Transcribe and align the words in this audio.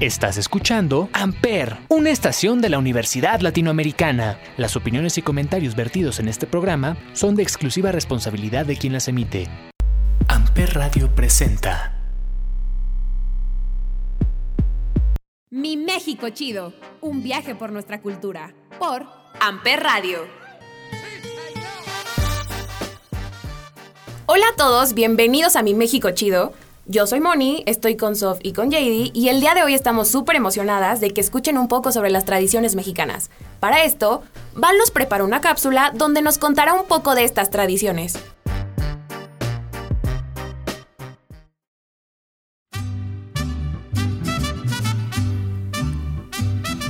Estás 0.00 0.38
escuchando 0.38 1.10
Amper, 1.12 1.76
una 1.90 2.08
estación 2.08 2.62
de 2.62 2.70
la 2.70 2.78
Universidad 2.78 3.40
Latinoamericana. 3.40 4.40
Las 4.56 4.74
opiniones 4.74 5.18
y 5.18 5.22
comentarios 5.22 5.76
vertidos 5.76 6.20
en 6.20 6.28
este 6.28 6.46
programa 6.46 6.96
son 7.12 7.34
de 7.34 7.42
exclusiva 7.42 7.92
responsabilidad 7.92 8.64
de 8.64 8.78
quien 8.78 8.94
las 8.94 9.08
emite. 9.08 9.46
Amper 10.26 10.72
Radio 10.72 11.14
presenta. 11.14 11.98
Mi 15.50 15.76
México 15.76 16.30
Chido, 16.30 16.72
un 17.02 17.22
viaje 17.22 17.54
por 17.54 17.70
nuestra 17.70 18.00
cultura. 18.00 18.54
Por 18.78 19.04
Amper 19.38 19.82
Radio. 19.82 20.20
Hola 24.24 24.46
a 24.50 24.56
todos, 24.56 24.94
bienvenidos 24.94 25.56
a 25.56 25.62
Mi 25.62 25.74
México 25.74 26.10
Chido. 26.12 26.54
Yo 26.86 27.06
soy 27.06 27.20
Moni, 27.20 27.62
estoy 27.66 27.96
con 27.96 28.16
Sof 28.16 28.38
y 28.42 28.52
con 28.52 28.70
JD 28.70 29.10
y 29.12 29.28
el 29.28 29.40
día 29.40 29.54
de 29.54 29.62
hoy 29.62 29.74
estamos 29.74 30.08
súper 30.08 30.36
emocionadas 30.36 31.00
de 31.00 31.10
que 31.10 31.20
escuchen 31.20 31.58
un 31.58 31.68
poco 31.68 31.92
sobre 31.92 32.10
las 32.10 32.24
tradiciones 32.24 32.74
mexicanas. 32.74 33.30
Para 33.60 33.84
esto, 33.84 34.22
Val 34.54 34.76
nos 34.78 34.90
preparó 34.90 35.24
una 35.24 35.40
cápsula 35.40 35.92
donde 35.94 36.22
nos 36.22 36.38
contará 36.38 36.74
un 36.74 36.86
poco 36.86 37.14
de 37.14 37.24
estas 37.24 37.50
tradiciones. 37.50 38.14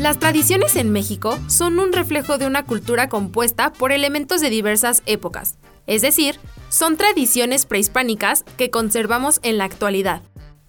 Las 0.01 0.19
tradiciones 0.19 0.77
en 0.77 0.93
México 0.93 1.39
son 1.49 1.79
un 1.79 1.93
reflejo 1.93 2.39
de 2.39 2.47
una 2.47 2.65
cultura 2.65 3.11
compuesta 3.11 3.71
por 3.71 3.93
elementos 3.93 4.41
de 4.41 4.49
diversas 4.49 5.03
épocas, 5.05 5.59
es 5.91 6.03
decir, 6.03 6.39
son 6.69 6.97
tradiciones 6.97 7.67
prehispánicas 7.67 8.45
que 8.57 8.71
conservamos 8.71 9.41
en 9.43 9.59
la 9.59 9.65
actualidad. 9.65 10.23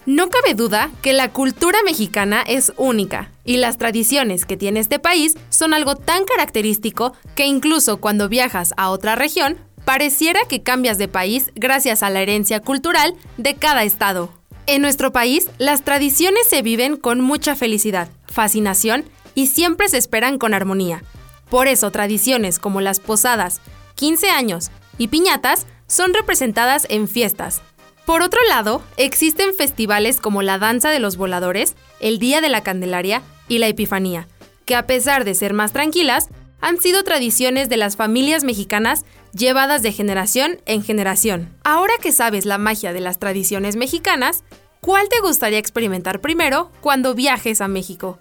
No 0.07 0.29
cabe 0.29 0.55
duda 0.55 0.89
que 1.03 1.13
la 1.13 1.31
cultura 1.31 1.77
mexicana 1.85 2.41
es 2.41 2.73
única 2.75 3.31
y 3.45 3.57
las 3.57 3.77
tradiciones 3.77 4.47
que 4.47 4.57
tiene 4.57 4.79
este 4.79 4.97
país 4.97 5.37
son 5.49 5.75
algo 5.75 5.95
tan 5.95 6.25
característico 6.25 7.13
que 7.35 7.45
incluso 7.45 7.97
cuando 7.97 8.29
viajas 8.29 8.73
a 8.77 8.89
otra 8.89 9.13
región, 9.13 9.59
pareciera 9.85 10.39
que 10.49 10.63
cambias 10.63 10.97
de 10.97 11.07
país 11.07 11.51
gracias 11.53 12.01
a 12.01 12.09
la 12.09 12.21
herencia 12.21 12.59
cultural 12.59 13.13
de 13.37 13.53
cada 13.53 13.83
estado. 13.83 14.33
En 14.65 14.81
nuestro 14.81 15.11
país, 15.11 15.51
las 15.59 15.83
tradiciones 15.83 16.47
se 16.47 16.63
viven 16.63 16.97
con 16.97 17.21
mucha 17.21 17.55
felicidad, 17.55 18.09
fascinación 18.25 19.05
y 19.35 19.47
siempre 19.47 19.87
se 19.87 19.99
esperan 19.99 20.39
con 20.39 20.55
armonía. 20.55 21.03
Por 21.51 21.67
eso 21.67 21.91
tradiciones 21.91 22.57
como 22.57 22.81
las 22.81 22.99
posadas, 22.99 23.61
15 23.95 24.31
años 24.31 24.71
y 25.01 25.07
piñatas 25.07 25.65
son 25.87 26.13
representadas 26.13 26.85
en 26.91 27.07
fiestas. 27.07 27.63
Por 28.05 28.21
otro 28.21 28.39
lado, 28.47 28.83
existen 28.97 29.55
festivales 29.55 30.21
como 30.21 30.43
la 30.43 30.59
Danza 30.59 30.91
de 30.91 30.99
los 30.99 31.17
Voladores, 31.17 31.75
el 31.99 32.19
Día 32.19 32.39
de 32.39 32.49
la 32.49 32.61
Candelaria 32.61 33.23
y 33.47 33.57
la 33.57 33.67
Epifanía, 33.67 34.27
que 34.65 34.75
a 34.75 34.85
pesar 34.85 35.25
de 35.25 35.33
ser 35.33 35.53
más 35.53 35.73
tranquilas, 35.73 36.29
han 36.59 36.79
sido 36.79 37.03
tradiciones 37.03 37.67
de 37.67 37.77
las 37.77 37.95
familias 37.95 38.43
mexicanas 38.43 39.03
llevadas 39.33 39.81
de 39.81 39.91
generación 39.91 40.61
en 40.67 40.83
generación. 40.83 41.49
Ahora 41.63 41.93
que 41.99 42.11
sabes 42.11 42.45
la 42.45 42.59
magia 42.59 42.93
de 42.93 43.01
las 43.01 43.17
tradiciones 43.17 43.77
mexicanas, 43.77 44.43
¿cuál 44.81 45.09
te 45.09 45.19
gustaría 45.19 45.57
experimentar 45.57 46.21
primero 46.21 46.69
cuando 46.79 47.15
viajes 47.15 47.59
a 47.61 47.67
México? 47.67 48.19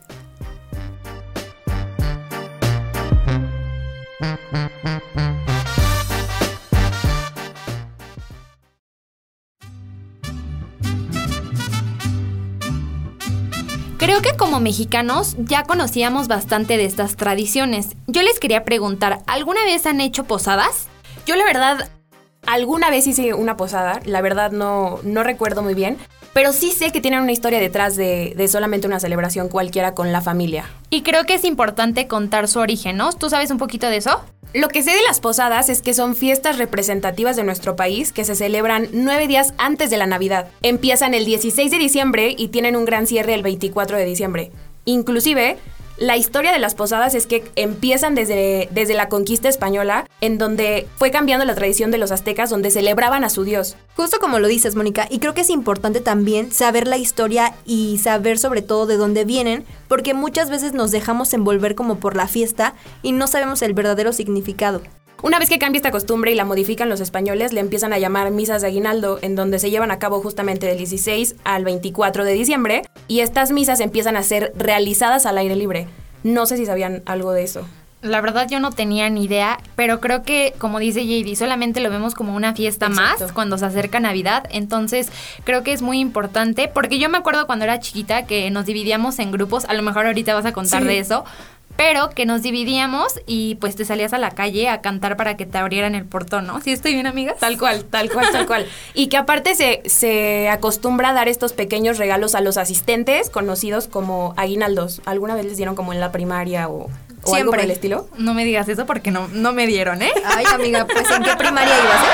Creo 14.01 14.23
que 14.23 14.34
como 14.34 14.61
mexicanos 14.61 15.37
ya 15.39 15.65
conocíamos 15.65 16.27
bastante 16.27 16.79
de 16.79 16.87
estas 16.87 17.17
tradiciones. 17.17 17.89
Yo 18.07 18.23
les 18.23 18.41
quería 18.41 18.65
preguntar, 18.65 19.20
¿alguna 19.27 19.62
vez 19.65 19.84
han 19.84 20.01
hecho 20.01 20.25
posadas? 20.25 20.89
Yo 21.27 21.36
la 21.36 21.45
verdad, 21.45 21.91
alguna 22.47 22.89
vez 22.89 23.07
hice 23.07 23.35
una 23.35 23.58
posada, 23.58 24.01
la 24.07 24.23
verdad 24.23 24.52
no, 24.52 25.01
no 25.02 25.23
recuerdo 25.23 25.61
muy 25.61 25.74
bien, 25.74 25.98
pero 26.33 26.55
sí 26.55 26.70
sé 26.70 26.92
que 26.92 27.02
tienen 27.02 27.20
una 27.20 27.33
historia 27.33 27.61
detrás 27.61 27.95
de, 27.95 28.33
de, 28.35 28.48
solamente 28.48 28.86
una 28.86 29.01
celebración 29.01 29.51
cualquiera 29.51 29.92
con 29.92 30.13
la 30.13 30.23
familia. 30.23 30.64
Y 30.89 31.03
creo 31.03 31.24
que 31.24 31.35
es 31.35 31.45
importante 31.45 32.08
contar 32.08 32.48
su 32.48 32.58
origen, 32.58 32.97
¿no? 32.97 33.13
¿Tú 33.13 33.29
sabes 33.29 33.51
un 33.51 33.58
poquito 33.58 33.86
de 33.86 33.98
eso? 33.98 34.24
Lo 34.52 34.66
que 34.66 34.83
sé 34.83 34.90
de 34.90 35.02
las 35.06 35.20
posadas 35.20 35.68
es 35.68 35.80
que 35.80 35.94
son 35.94 36.16
fiestas 36.16 36.58
representativas 36.58 37.36
de 37.36 37.44
nuestro 37.44 37.77
país 37.77 38.12
que 38.12 38.24
se 38.24 38.34
celebran 38.34 38.88
nueve 38.92 39.28
días 39.28 39.55
antes 39.58 39.90
de 39.90 39.96
la 39.96 40.06
Navidad. 40.06 40.48
Empiezan 40.62 41.14
el 41.14 41.24
16 41.24 41.70
de 41.70 41.78
diciembre 41.78 42.34
y 42.36 42.48
tienen 42.48 42.74
un 42.74 42.84
gran 42.84 43.06
cierre 43.06 43.34
el 43.34 43.44
24 43.44 43.96
de 43.96 44.05
diciembre. 44.05 44.50
Inclusive, 44.86 45.56
la 46.00 46.16
historia 46.16 46.50
de 46.50 46.58
las 46.58 46.74
posadas 46.74 47.14
es 47.14 47.27
que 47.27 47.44
empiezan 47.56 48.14
desde, 48.14 48.68
desde 48.72 48.94
la 48.94 49.11
conquista 49.11 49.50
española, 49.50 50.06
en 50.22 50.38
donde 50.38 50.88
fue 50.96 51.11
cambiando 51.11 51.44
la 51.44 51.55
tradición 51.55 51.90
de 51.90 51.98
los 51.98 52.11
aztecas, 52.11 52.48
donde 52.48 52.70
celebraban 52.70 53.22
a 53.22 53.28
su 53.28 53.44
dios. 53.44 53.77
Justo 53.94 54.18
como 54.18 54.38
lo 54.38 54.48
dices, 54.48 54.77
Mónica, 54.77 55.06
y 55.11 55.18
creo 55.18 55.34
que 55.34 55.42
es 55.42 55.50
importante 55.50 56.00
también 56.00 56.52
saber 56.52 56.88
la 56.88 56.96
historia 56.96 57.55
y 57.66 57.98
saber 57.98 58.38
sobre 58.38 58.62
todo 58.62 58.86
de 58.86 58.96
dónde 58.96 59.27
vienen, 59.27 59.66
porque 59.88 60.14
muchas 60.14 60.48
veces 60.48 60.72
nos 60.72 60.90
dejamos 60.90 61.34
envolver 61.34 61.74
como 61.74 61.96
por 61.96 62.17
la 62.17 62.28
fiesta 62.28 62.74
y 63.02 63.12
no 63.12 63.27
sabemos 63.27 63.61
el 63.61 63.74
verdadero 63.74 64.14
significado. 64.14 64.80
Una 65.23 65.39
vez 65.39 65.48
que 65.51 65.58
cambia 65.58 65.79
esta 65.79 65.91
costumbre 65.91 66.33
y 66.33 66.35
la 66.35 66.45
modifican 66.45 66.89
los 66.89 67.01
españoles, 67.01 67.53
le 67.53 67.61
empiezan 67.61 67.92
a 67.92 67.98
llamar 67.98 68.31
misas 68.31 68.63
de 68.63 68.69
aguinaldo, 68.69 69.19
en 69.20 69.36
donde 69.36 69.58
se 69.58 69.70
llevan 69.70 69.91
a 69.91 69.98
cabo 69.98 70.20
justamente 70.23 70.67
del 70.67 70.79
16 70.79 71.36
al 71.45 71.64
24 71.64 72.25
de 72.25 72.33
diciembre, 72.33 72.83
y 73.07 73.20
estas 73.20 73.51
misas 73.53 73.80
empiezan 73.80 74.17
a 74.17 74.23
ser 74.23 74.53
realizadas 74.57 75.27
al 75.27 75.36
aire 75.39 75.57
libre. 75.57 75.89
No 76.23 76.47
sé 76.47 76.57
si 76.57 76.64
sabían 76.64 77.03
algo 77.07 77.33
de 77.33 77.42
eso. 77.42 77.67
La 78.03 78.23
verdad 78.23 78.47
yo 78.48 78.61
no 78.61 78.70
tenía 78.73 79.11
ni 79.11 79.25
idea, 79.25 79.59
pero 79.77 80.01
creo 80.01 80.23
que, 80.23 80.55
como 80.57 80.79
dice 80.79 81.05
JD, 81.05 81.35
solamente 81.36 81.80
lo 81.80 81.91
vemos 81.91 82.14
como 82.14 82.35
una 82.35 82.55
fiesta 82.55 82.86
Exacto. 82.86 83.25
más 83.25 83.33
cuando 83.35 83.59
se 83.59 83.67
acerca 83.67 84.01
Navidad. 84.01 84.45
Entonces 84.51 85.11
creo 85.45 85.63
que 85.63 85.73
es 85.75 85.83
muy 85.83 85.98
importante, 85.98 86.67
porque 86.73 86.98
yo 86.98 87.11
me 87.11 87.19
acuerdo 87.19 87.47
cuando 87.47 87.67
era 87.67 87.79
chiquita 87.79 88.25
que 88.25 88.51
nos 88.51 88.64
dividíamos 88.64 89.19
en 89.19 89.33
grupos, 89.33 89.67
a 89.67 89.75
lo 89.75 89.83
mejor 89.83 90.07
ahorita 90.07 90.33
vas 90.33 90.47
a 90.47 90.53
contar 90.55 90.80
Sí. 90.80 90.89
de 90.89 90.98
eso, 90.98 91.25
pero 91.80 92.11
que 92.11 92.27
nos 92.27 92.42
dividíamos 92.42 93.23
y 93.24 93.55
pues 93.55 93.74
te 93.74 93.86
salías 93.86 94.13
a 94.13 94.18
la 94.18 94.33
calle 94.33 94.68
a 94.68 94.83
cantar 94.83 95.17
para 95.17 95.39
que 95.39 95.46
te 95.46 95.57
abrieran 95.57 95.95
el 95.95 96.05
portón, 96.05 96.46
¿no? 96.46 96.61
¿Sí 96.61 96.73
estoy 96.73 96.92
bien, 96.92 97.07
amigas? 97.07 97.39
Tal 97.39 97.57
cual, 97.57 97.86
tal 97.86 98.11
cual, 98.11 98.27
tal 98.30 98.46
cual. 98.46 98.67
Y 98.92 99.07
que 99.07 99.17
aparte 99.17 99.55
se, 99.55 99.80
se 99.86 100.51
acostumbra 100.51 101.08
a 101.08 101.13
dar 101.14 101.27
estos 101.27 101.55
pequeños 101.55 101.96
regalos 101.96 102.35
a 102.35 102.42
los 102.42 102.58
asistentes, 102.58 103.30
conocidos 103.30 103.89
como 103.89 104.35
aguinaldos. 104.36 105.01
¿Alguna 105.07 105.35
vez 105.35 105.46
les 105.46 105.57
dieron 105.57 105.74
como 105.74 105.95
en 105.95 106.01
la 106.01 106.13
primaria 106.13 106.68
o, 106.68 106.91
o 107.23 107.35
algo 107.35 107.51
por 107.51 107.61
el 107.61 107.70
estilo? 107.70 108.08
No 108.18 108.35
me 108.35 108.45
digas 108.45 108.68
eso 108.68 108.85
porque 108.85 109.11
no, 109.11 109.29
no 109.29 109.55
me 109.55 109.67
dieron, 109.67 110.02
¿eh? 110.02 110.12
Ay, 110.27 110.45
amiga, 110.52 110.85
pues 110.86 111.11
¿en 111.11 111.23
qué 111.23 111.35
primaria 111.35 111.74
ibas, 111.83 112.02
eh? 112.02 112.08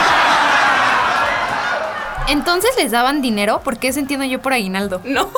Entonces 2.28 2.70
les 2.78 2.92
daban 2.92 3.20
dinero, 3.20 3.62
¿por 3.64 3.78
qué 3.78 3.88
eso 3.88 3.98
entiendo 3.98 4.26
yo 4.26 4.40
por 4.40 4.52
aguinaldo? 4.52 5.00
No. 5.04 5.28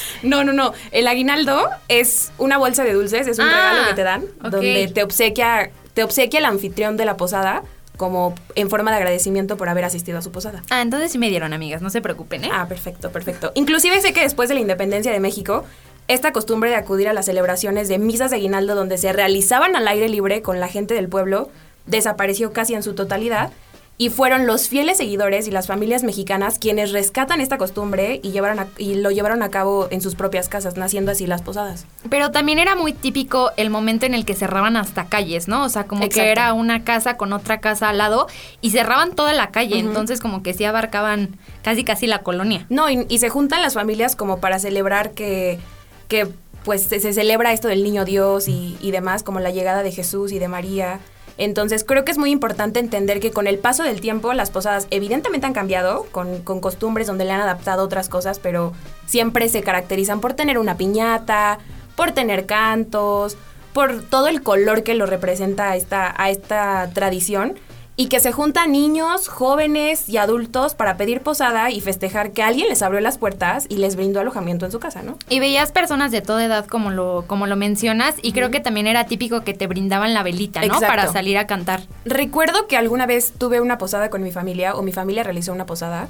No, 0.22 0.44
no, 0.44 0.52
no. 0.52 0.72
El 0.90 1.06
aguinaldo 1.06 1.68
es 1.88 2.32
una 2.38 2.58
bolsa 2.58 2.84
de 2.84 2.92
dulces, 2.92 3.26
es 3.26 3.38
un 3.38 3.46
Ah, 3.46 3.70
regalo 3.70 3.88
que 3.88 3.94
te 3.94 4.02
dan, 4.02 4.24
donde 4.50 4.90
te 4.92 5.02
obsequia, 5.02 5.70
te 5.94 6.04
obsequia 6.04 6.38
el 6.40 6.44
anfitrión 6.46 6.96
de 6.96 7.04
la 7.04 7.16
posada 7.16 7.62
como 7.96 8.34
en 8.54 8.68
forma 8.70 8.90
de 8.90 8.96
agradecimiento 8.96 9.56
por 9.56 9.68
haber 9.68 9.84
asistido 9.84 10.18
a 10.18 10.22
su 10.22 10.32
posada. 10.32 10.62
Ah, 10.70 10.80
entonces 10.82 11.12
sí 11.12 11.18
me 11.18 11.28
dieron, 11.28 11.52
amigas, 11.52 11.82
no 11.82 11.90
se 11.90 12.00
preocupen, 12.00 12.44
¿eh? 12.44 12.50
Ah, 12.52 12.66
perfecto, 12.68 13.10
perfecto. 13.12 13.52
Inclusive 13.54 14.00
sé 14.00 14.12
que 14.12 14.22
después 14.22 14.48
de 14.48 14.54
la 14.56 14.60
independencia 14.60 15.12
de 15.12 15.20
México, 15.20 15.64
esta 16.08 16.32
costumbre 16.32 16.70
de 16.70 16.76
acudir 16.76 17.08
a 17.08 17.12
las 17.12 17.26
celebraciones 17.26 17.88
de 17.88 17.98
misas 17.98 18.30
de 18.30 18.38
aguinaldo 18.38 18.74
donde 18.74 18.98
se 18.98 19.12
realizaban 19.12 19.76
al 19.76 19.86
aire 19.86 20.08
libre 20.08 20.42
con 20.42 20.58
la 20.58 20.68
gente 20.68 20.94
del 20.94 21.08
pueblo 21.08 21.50
desapareció 21.86 22.52
casi 22.52 22.74
en 22.74 22.82
su 22.82 22.94
totalidad 22.94 23.50
y 23.98 24.08
fueron 24.08 24.46
los 24.46 24.68
fieles 24.68 24.96
seguidores 24.96 25.46
y 25.46 25.50
las 25.52 25.66
familias 25.68 26.02
mexicanas 26.02 26.58
quienes 26.58 26.90
rescatan 26.92 27.40
esta 27.40 27.56
costumbre 27.58 28.18
y, 28.22 28.30
llevaron 28.32 28.58
a- 28.58 28.66
y 28.78 28.94
lo 28.96 29.10
llevaron 29.12 29.42
a 29.42 29.50
cabo 29.50 29.86
en 29.90 30.00
sus 30.00 30.14
propias 30.16 30.48
casas, 30.48 30.76
naciendo 30.76 31.12
así 31.12 31.26
las 31.26 31.42
posadas. 31.42 31.86
Pero 32.10 32.30
también 32.32 32.58
era 32.58 32.74
muy 32.74 32.94
típico 32.94 33.52
el 33.56 33.70
momento 33.70 34.04
en 34.06 34.14
el 34.14 34.24
que 34.24 34.34
cerraban 34.34 34.76
hasta 34.76 35.04
calles, 35.04 35.46
¿no? 35.46 35.62
O 35.64 35.68
sea, 35.68 35.84
como 35.84 36.02
Exacto. 36.04 36.24
que 36.24 36.30
era 36.32 36.52
una 36.52 36.82
casa 36.84 37.16
con 37.16 37.32
otra 37.32 37.60
casa 37.60 37.90
al 37.90 37.98
lado 37.98 38.26
y 38.60 38.70
cerraban 38.70 39.14
toda 39.14 39.34
la 39.34 39.50
calle, 39.50 39.78
entonces 39.78 40.20
como 40.20 40.42
que 40.42 40.54
sí 40.54 40.64
abarcaban 40.64 41.36
casi 41.62 41.84
casi 41.84 42.06
la 42.08 42.20
colonia. 42.20 42.66
No, 42.70 42.90
y, 42.90 43.06
y 43.08 43.18
se 43.18 43.28
juntan 43.28 43.62
las 43.62 43.74
familias 43.74 44.16
como 44.16 44.40
para 44.40 44.58
celebrar 44.58 45.12
que, 45.12 45.60
que 46.08 46.26
pues 46.64 46.82
se, 46.82 46.98
se 46.98 47.12
celebra 47.12 47.52
esto 47.52 47.68
del 47.68 47.84
niño 47.84 48.04
Dios 48.04 48.48
y, 48.48 48.76
y 48.80 48.90
demás, 48.90 49.22
como 49.22 49.38
la 49.38 49.50
llegada 49.50 49.82
de 49.82 49.92
Jesús 49.92 50.32
y 50.32 50.38
de 50.40 50.48
María. 50.48 50.98
Entonces 51.44 51.82
creo 51.82 52.04
que 52.04 52.12
es 52.12 52.18
muy 52.18 52.30
importante 52.30 52.78
entender 52.78 53.18
que 53.18 53.32
con 53.32 53.48
el 53.48 53.58
paso 53.58 53.82
del 53.82 54.00
tiempo 54.00 54.32
las 54.32 54.52
posadas 54.52 54.86
evidentemente 54.90 55.44
han 55.44 55.52
cambiado, 55.52 56.06
con, 56.12 56.40
con 56.42 56.60
costumbres 56.60 57.08
donde 57.08 57.24
le 57.24 57.32
han 57.32 57.40
adaptado 57.40 57.82
otras 57.82 58.08
cosas, 58.08 58.38
pero 58.38 58.72
siempre 59.06 59.48
se 59.48 59.62
caracterizan 59.62 60.20
por 60.20 60.34
tener 60.34 60.56
una 60.56 60.76
piñata, 60.76 61.58
por 61.96 62.12
tener 62.12 62.46
cantos, 62.46 63.36
por 63.72 64.02
todo 64.02 64.28
el 64.28 64.44
color 64.44 64.84
que 64.84 64.94
lo 64.94 65.04
representa 65.04 65.72
a 65.72 65.76
esta, 65.76 66.14
a 66.16 66.30
esta 66.30 66.90
tradición. 66.94 67.58
Y 67.94 68.06
que 68.06 68.20
se 68.20 68.32
juntan 68.32 68.72
niños, 68.72 69.28
jóvenes 69.28 70.08
y 70.08 70.16
adultos 70.16 70.74
para 70.74 70.96
pedir 70.96 71.20
posada 71.20 71.70
y 71.70 71.80
festejar 71.80 72.32
que 72.32 72.42
alguien 72.42 72.68
les 72.68 72.82
abrió 72.82 73.00
las 73.00 73.18
puertas 73.18 73.66
y 73.68 73.76
les 73.76 73.96
brindó 73.96 74.20
alojamiento 74.20 74.64
en 74.64 74.72
su 74.72 74.80
casa, 74.80 75.02
¿no? 75.02 75.18
Y 75.28 75.40
veías 75.40 75.72
personas 75.72 76.10
de 76.10 76.22
toda 76.22 76.44
edad 76.44 76.66
como 76.66 76.90
lo, 76.90 77.24
como 77.26 77.46
lo 77.46 77.56
mencionas 77.56 78.14
y 78.22 78.32
creo 78.32 78.50
que 78.50 78.60
también 78.60 78.86
era 78.86 79.04
típico 79.04 79.42
que 79.42 79.52
te 79.52 79.66
brindaban 79.66 80.14
la 80.14 80.22
velita, 80.22 80.60
¿no? 80.60 80.66
Exacto. 80.66 80.86
Para 80.86 81.12
salir 81.12 81.36
a 81.36 81.46
cantar. 81.46 81.82
Recuerdo 82.04 82.66
que 82.66 82.76
alguna 82.78 83.04
vez 83.06 83.34
tuve 83.36 83.60
una 83.60 83.76
posada 83.76 84.08
con 84.08 84.22
mi 84.22 84.32
familia 84.32 84.74
o 84.74 84.82
mi 84.82 84.92
familia 84.92 85.22
realizó 85.22 85.52
una 85.52 85.66
posada 85.66 86.08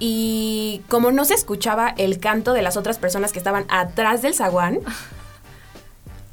y 0.00 0.82
como 0.88 1.12
no 1.12 1.24
se 1.24 1.34
escuchaba 1.34 1.94
el 1.98 2.18
canto 2.18 2.52
de 2.52 2.62
las 2.62 2.76
otras 2.76 2.98
personas 2.98 3.32
que 3.32 3.38
estaban 3.38 3.64
atrás 3.68 4.22
del 4.22 4.34
zaguán 4.34 4.80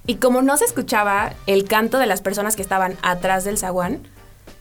y 0.07 0.15
como 0.15 0.41
no 0.41 0.57
se 0.57 0.65
escuchaba 0.65 1.33
el 1.45 1.65
canto 1.65 1.99
de 1.99 2.07
las 2.07 2.21
personas 2.21 2.55
que 2.55 2.61
estaban 2.61 2.95
atrás 3.01 3.43
del 3.43 3.57
zaguán, 3.57 3.99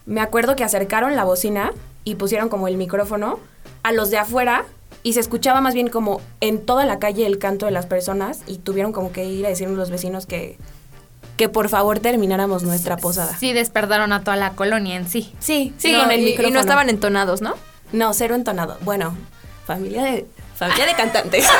me 0.06 0.20
acuerdo 0.20 0.56
que 0.56 0.64
acercaron 0.64 1.16
la 1.16 1.24
bocina 1.24 1.72
y 2.04 2.14
pusieron 2.14 2.48
como 2.48 2.68
el 2.68 2.76
micrófono 2.76 3.38
a 3.82 3.92
los 3.92 4.10
de 4.10 4.18
afuera 4.18 4.64
y 5.02 5.12
se 5.12 5.20
escuchaba 5.20 5.60
más 5.60 5.74
bien 5.74 5.88
como 5.88 6.20
en 6.40 6.64
toda 6.64 6.84
la 6.84 6.98
calle 6.98 7.26
el 7.26 7.38
canto 7.38 7.66
de 7.66 7.72
las 7.72 7.86
personas 7.86 8.40
y 8.46 8.58
tuvieron 8.58 8.92
como 8.92 9.12
que 9.12 9.24
ir 9.24 9.46
a 9.46 9.48
decirnos 9.48 9.76
los 9.78 9.90
vecinos 9.90 10.26
que, 10.26 10.58
que 11.36 11.48
por 11.48 11.68
favor 11.68 11.98
termináramos 12.00 12.62
nuestra 12.62 12.96
posada. 12.96 13.36
Sí, 13.36 13.52
despertaron 13.52 14.12
a 14.12 14.22
toda 14.24 14.36
la 14.36 14.50
colonia 14.52 14.96
en 14.96 15.08
sí. 15.08 15.32
Sí, 15.38 15.74
sí, 15.78 15.92
No, 15.92 16.02
con 16.02 16.10
el 16.12 16.20
y- 16.20 16.22
y, 16.22 16.26
micrófono. 16.30 16.54
no 16.54 16.60
estaban 16.60 16.88
entonados, 16.88 17.42
¿no? 17.42 17.54
No, 17.92 18.12
cero 18.14 18.34
entonado. 18.34 18.78
Bueno, 18.82 19.14
familia 19.66 20.02
de 20.02 20.26
familia 20.56 20.86
de 20.86 20.94
cantantes. 20.94 21.46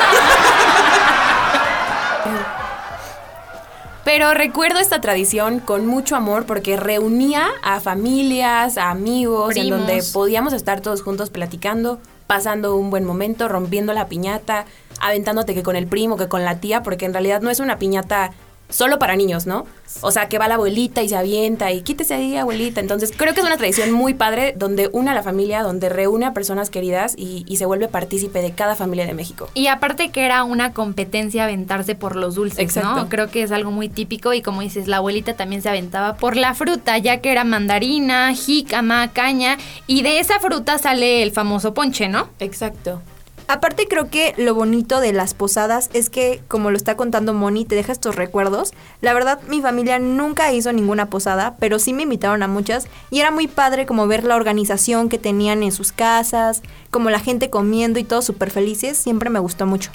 Pero 4.07 4.33
recuerdo 4.33 4.79
esta 4.79 5.01
tradición 5.01 5.59
con 5.59 5.85
mucho 5.85 6.15
amor 6.15 6.45
porque 6.45 6.77
reunía 6.77 7.45
a 7.61 7.81
familias, 7.81 8.77
a 8.77 8.89
amigos, 8.89 9.57
en 9.57 9.69
donde 9.69 10.01
podíamos 10.13 10.53
estar 10.53 10.79
todos 10.79 11.01
juntos 11.01 11.29
platicando, 11.29 11.99
pasando 12.25 12.77
un 12.77 12.89
buen 12.89 13.03
momento, 13.03 13.49
rompiendo 13.49 13.91
la 13.91 14.07
piñata, 14.07 14.65
aventándote 15.01 15.53
que 15.53 15.61
con 15.61 15.75
el 15.75 15.87
primo, 15.87 16.15
que 16.15 16.29
con 16.29 16.45
la 16.45 16.61
tía, 16.61 16.83
porque 16.83 17.03
en 17.03 17.11
realidad 17.11 17.41
no 17.41 17.49
es 17.49 17.59
una 17.59 17.79
piñata 17.79 18.31
solo 18.69 18.99
para 18.99 19.15
niños, 19.15 19.45
¿no? 19.45 19.65
O 20.01 20.11
sea, 20.11 20.27
que 20.27 20.37
va 20.37 20.47
la 20.47 20.55
abuelita 20.55 21.01
y 21.01 21.09
se 21.09 21.15
avienta 21.15 21.71
y 21.71 21.81
quítese 21.81 22.13
ahí, 22.13 22.35
abuelita. 22.35 22.81
Entonces, 22.81 23.13
creo 23.15 23.33
que 23.33 23.39
es 23.39 23.45
una 23.45 23.57
tradición 23.57 23.91
muy 23.91 24.13
padre 24.13 24.53
donde 24.57 24.89
une 24.91 25.09
a 25.09 25.13
la 25.13 25.23
familia, 25.23 25.63
donde 25.63 25.89
reúne 25.89 26.25
a 26.25 26.33
personas 26.33 26.69
queridas 26.69 27.13
y, 27.17 27.45
y 27.47 27.57
se 27.57 27.65
vuelve 27.65 27.87
partícipe 27.87 28.41
de 28.41 28.51
cada 28.51 28.75
familia 28.75 29.05
de 29.05 29.13
México. 29.13 29.49
Y 29.53 29.67
aparte 29.67 30.09
que 30.09 30.25
era 30.25 30.43
una 30.43 30.73
competencia 30.73 31.45
aventarse 31.45 31.95
por 31.95 32.15
los 32.15 32.35
dulces, 32.35 32.59
Exacto. 32.59 32.95
¿no? 32.95 33.09
Creo 33.09 33.29
que 33.29 33.43
es 33.43 33.51
algo 33.51 33.71
muy 33.71 33.89
típico 33.89 34.33
y 34.33 34.41
como 34.41 34.61
dices, 34.61 34.87
la 34.87 34.97
abuelita 34.97 35.35
también 35.35 35.61
se 35.61 35.69
aventaba 35.69 36.17
por 36.17 36.35
la 36.35 36.53
fruta, 36.53 36.97
ya 36.97 37.17
que 37.21 37.31
era 37.31 37.43
mandarina, 37.43 38.33
jícama, 38.33 39.11
caña 39.13 39.57
y 39.87 40.01
de 40.01 40.19
esa 40.19 40.39
fruta 40.39 40.77
sale 40.77 41.23
el 41.23 41.31
famoso 41.31 41.73
ponche, 41.73 42.09
¿no? 42.09 42.27
Exacto. 42.39 43.01
Aparte 43.49 43.87
creo 43.87 44.09
que 44.09 44.33
lo 44.37 44.53
bonito 44.53 44.99
de 44.99 45.13
las 45.13 45.33
posadas 45.33 45.89
es 45.93 46.09
que, 46.09 46.41
como 46.49 46.69
lo 46.69 46.75
está 46.75 46.97
contando 46.97 47.33
Moni, 47.33 47.63
te 47.63 47.75
deja 47.75 47.93
estos 47.93 48.17
recuerdos. 48.17 48.73
La 48.99 49.13
verdad, 49.13 49.39
mi 49.47 49.61
familia 49.61 49.99
nunca 49.99 50.51
hizo 50.51 50.73
ninguna 50.73 51.09
posada, 51.09 51.55
pero 51.57 51.79
sí 51.79 51.93
me 51.93 52.03
invitaron 52.03 52.43
a 52.43 52.49
muchas 52.49 52.87
y 53.09 53.21
era 53.21 53.31
muy 53.31 53.47
padre 53.47 53.85
como 53.85 54.05
ver 54.05 54.25
la 54.25 54.35
organización 54.35 55.07
que 55.07 55.17
tenían 55.17 55.63
en 55.63 55.71
sus 55.71 55.93
casas, 55.93 56.61
como 56.91 57.09
la 57.09 57.19
gente 57.19 57.49
comiendo 57.49 57.99
y 57.99 58.03
todos 58.03 58.25
súper 58.25 58.51
felices, 58.51 58.97
siempre 58.97 59.29
me 59.29 59.39
gustó 59.39 59.65
mucho. 59.65 59.91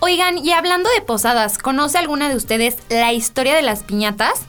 Oigan, 0.00 0.38
y 0.38 0.52
hablando 0.52 0.88
de 0.90 1.02
posadas, 1.02 1.58
¿conoce 1.58 1.98
alguna 1.98 2.30
de 2.30 2.36
ustedes 2.36 2.76
la 2.88 3.12
historia 3.12 3.54
de 3.54 3.62
las 3.62 3.82
piñatas? 3.82 4.40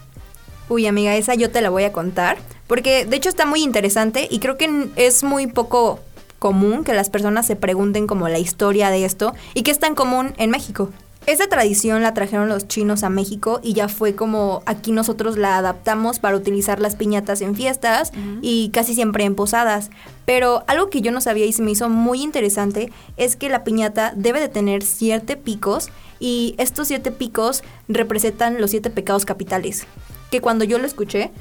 Uy, 0.69 0.87
amiga, 0.87 1.15
esa 1.15 1.35
yo 1.35 1.51
te 1.51 1.61
la 1.61 1.69
voy 1.69 1.83
a 1.83 1.91
contar, 1.91 2.37
porque 2.67 3.05
de 3.05 3.17
hecho 3.17 3.27
está 3.27 3.45
muy 3.45 3.61
interesante 3.61 4.27
y 4.29 4.39
creo 4.39 4.57
que 4.57 4.89
es 4.95 5.23
muy 5.23 5.47
poco 5.47 5.99
común 6.39 6.83
que 6.83 6.93
las 6.93 7.09
personas 7.09 7.45
se 7.45 7.55
pregunten 7.55 8.07
como 8.07 8.29
la 8.29 8.39
historia 8.39 8.89
de 8.89 9.05
esto 9.05 9.33
y 9.53 9.63
que 9.63 9.71
es 9.71 9.79
tan 9.79 9.95
común 9.95 10.33
en 10.37 10.51
México. 10.51 10.89
Esa 11.27 11.47
tradición 11.47 12.03
la 12.03 12.13
trajeron 12.13 12.47
los 12.47 12.69
chinos 12.69 13.03
a 13.03 13.09
México 13.09 13.59
y 13.61 13.73
ya 13.73 13.89
fue 13.89 14.15
como 14.15 14.63
aquí 14.65 14.93
nosotros 14.93 15.35
la 15.35 15.57
adaptamos 15.57 16.19
para 16.19 16.37
utilizar 16.37 16.79
las 16.79 16.95
piñatas 16.95 17.41
en 17.41 17.53
fiestas 17.53 18.13
y 18.41 18.69
casi 18.69 18.95
siempre 18.95 19.25
en 19.25 19.35
posadas. 19.35 19.89
Pero 20.25 20.63
algo 20.67 20.89
que 20.89 21.01
yo 21.01 21.11
no 21.11 21.19
sabía 21.19 21.45
y 21.45 21.51
se 21.51 21.63
me 21.63 21.71
hizo 21.71 21.89
muy 21.89 22.21
interesante 22.21 22.93
es 23.17 23.35
que 23.35 23.49
la 23.49 23.65
piñata 23.65 24.13
debe 24.15 24.39
de 24.39 24.47
tener 24.47 24.83
siete 24.83 25.35
picos 25.35 25.89
y 26.17 26.55
estos 26.59 26.87
siete 26.87 27.11
picos 27.11 27.61
representan 27.89 28.61
los 28.61 28.71
siete 28.71 28.89
pecados 28.89 29.25
capitales. 29.25 29.85
Que 30.31 30.39
cuando 30.39 30.63
yo 30.63 30.77
lo 30.77 30.87
escuché, 30.87 31.31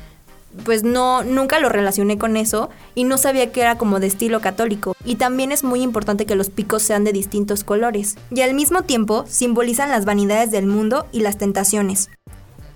pues 0.64 0.82
no, 0.82 1.22
nunca 1.22 1.60
lo 1.60 1.68
relacioné 1.68 2.18
con 2.18 2.36
eso 2.36 2.70
y 2.94 3.04
no 3.04 3.18
sabía 3.18 3.52
que 3.52 3.60
era 3.60 3.78
como 3.78 4.00
de 4.00 4.06
estilo 4.06 4.40
católico. 4.40 4.96
Y 5.04 5.16
también 5.16 5.52
es 5.52 5.64
muy 5.64 5.82
importante 5.82 6.26
que 6.26 6.34
los 6.34 6.50
picos 6.50 6.82
sean 6.82 7.04
de 7.04 7.12
distintos 7.12 7.64
colores. 7.64 8.16
Y 8.30 8.40
al 8.40 8.54
mismo 8.54 8.82
tiempo 8.82 9.24
simbolizan 9.28 9.90
las 9.90 10.04
vanidades 10.04 10.50
del 10.50 10.66
mundo 10.66 11.06
y 11.12 11.20
las 11.20 11.38
tentaciones. 11.38 12.10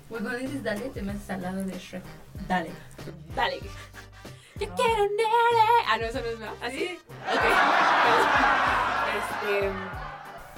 Cuando 0.08 0.30
dices 0.30 0.62
dale, 0.62 0.82
te 0.92 1.02
metes 1.02 1.28
al 1.30 1.42
lado 1.42 1.64
de 1.64 1.72
Shrek. 1.72 2.02
Dale. 2.48 2.70
Dale. 3.34 3.58
Yo 4.60 4.68
quiero 4.74 5.02
nere. 5.04 5.30
Ah, 5.88 5.96
no, 5.98 6.06
eso 6.06 6.20
no 6.20 6.26
es 6.26 6.38
nada. 6.38 6.54
¿Así? 6.62 6.98
Ok. 7.32 7.40
Este. 9.10 10.09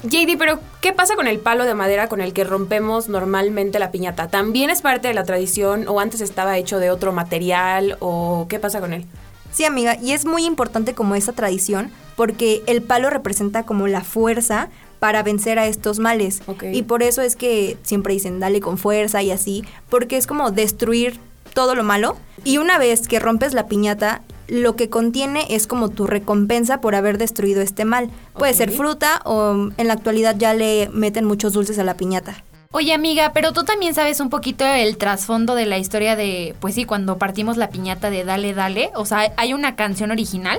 JD, 0.04 0.37
pero 0.37 0.58
¿qué 0.81 0.93
pasa 0.93 1.14
con 1.14 1.28
el 1.28 1.38
palo 1.38 1.64
de 1.64 1.75
madera 1.75 2.08
con 2.08 2.20
el 2.20 2.32
que 2.32 2.44
rompemos 2.44 3.08
normalmente 3.08 3.78
la 3.78 3.93
piñata? 3.93 4.28
¿También 4.28 4.69
es 4.69 4.82
parte 4.82 5.08
de 5.08 5.14
la 5.14 5.25
tradición 5.25 5.87
o 5.87 6.00
antes 6.00 6.20
estaba 6.20 6.58
hecho 6.58 6.78
de 6.78 6.90
otro 6.90 7.12
material 7.12 7.96
o 8.00 8.46
qué 8.49 8.58
pasa 8.58 8.81
con 8.81 8.93
él? 8.93 9.06
Sí, 9.52 9.64
amiga, 9.64 9.96
y 10.00 10.12
es 10.12 10.25
muy 10.25 10.44
importante 10.44 10.94
como 10.94 11.14
esa 11.14 11.32
tradición 11.32 11.90
porque 12.16 12.62
el 12.66 12.82
palo 12.82 13.10
representa 13.10 13.64
como 13.64 13.87
la 13.87 14.02
fuerza 14.02 14.70
para 14.99 15.22
vencer 15.22 15.58
a 15.58 15.66
estos 15.66 15.99
males. 15.99 16.43
Y 16.72 16.82
por 16.82 17.02
eso 17.02 17.22
es 17.22 17.37
que 17.37 17.76
siempre 17.82 18.14
dicen 18.14 18.40
dale 18.40 18.60
con 18.60 18.78
fuerza 18.78 19.22
y 19.22 19.31
así, 19.31 19.64
porque 19.88 20.16
es 20.16 20.26
como 20.26 20.50
destruir 20.50 21.20
todo 21.55 21.75
lo 21.75 21.84
malo. 21.84 22.16
Y 22.44 22.58
una 22.58 22.78
vez 22.78 23.06
que 23.06 23.20
rompes 23.20 23.52
la 23.52 23.66
piñata, 23.66 24.22
lo 24.49 24.77
que 24.77 24.89
contiene 24.89 25.47
es 25.50 25.67
como 25.67 25.89
tu 25.89 26.06
recompensa 26.06 26.81
por 26.81 26.94
haber 26.94 27.19
destruido 27.19 27.62
este 27.62 27.85
mal. 27.85 28.11
Puede 28.35 28.55
ser 28.55 28.71
fruta 28.71 29.21
o 29.25 29.71
en 29.77 29.87
la 29.87 29.94
actualidad 29.94 30.37
ya 30.37 30.55
le 30.55 30.89
meten 30.93 31.25
muchos 31.25 31.53
dulces 31.53 31.79
a 31.79 31.85
la 31.85 31.97
piñata. 31.97 32.44
Oye 32.75 32.94
amiga, 32.94 33.33
pero 33.35 33.53
tú 33.53 33.65
también 33.65 33.93
sabes 33.93 34.19
un 34.21 34.31
poquito 34.31 34.65
el 34.65 34.97
trasfondo 34.97 35.55
de 35.55 35.67
la 35.67 35.77
historia 35.77 36.17
de, 36.17 36.55
pues 36.59 36.75
sí, 36.75 36.87
cuando 36.87 37.19
partimos 37.19 37.59
la 37.59 37.69
piñata 37.69 38.09
de 38.09 38.25
Dale 38.25 38.55
Dale, 38.55 38.91
o 38.94 39.05
sea, 39.05 39.31
hay 39.37 39.53
una 39.53 39.77
canción 39.77 40.11
original. 40.11 40.59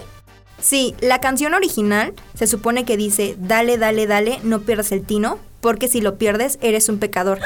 Sí, 0.63 0.95
la 1.01 1.19
canción 1.19 1.53
original 1.53 2.13
se 2.35 2.47
supone 2.47 2.85
que 2.85 2.95
dice, 2.95 3.35
dale, 3.37 3.77
dale, 3.77 4.07
dale, 4.07 4.39
no 4.43 4.61
pierdas 4.61 4.93
el 4.93 5.05
tino, 5.05 5.37
porque 5.59 5.89
si 5.89 5.99
lo 5.99 6.15
pierdes 6.17 6.57
eres 6.61 6.87
un 6.87 6.99
pecador. 6.99 7.39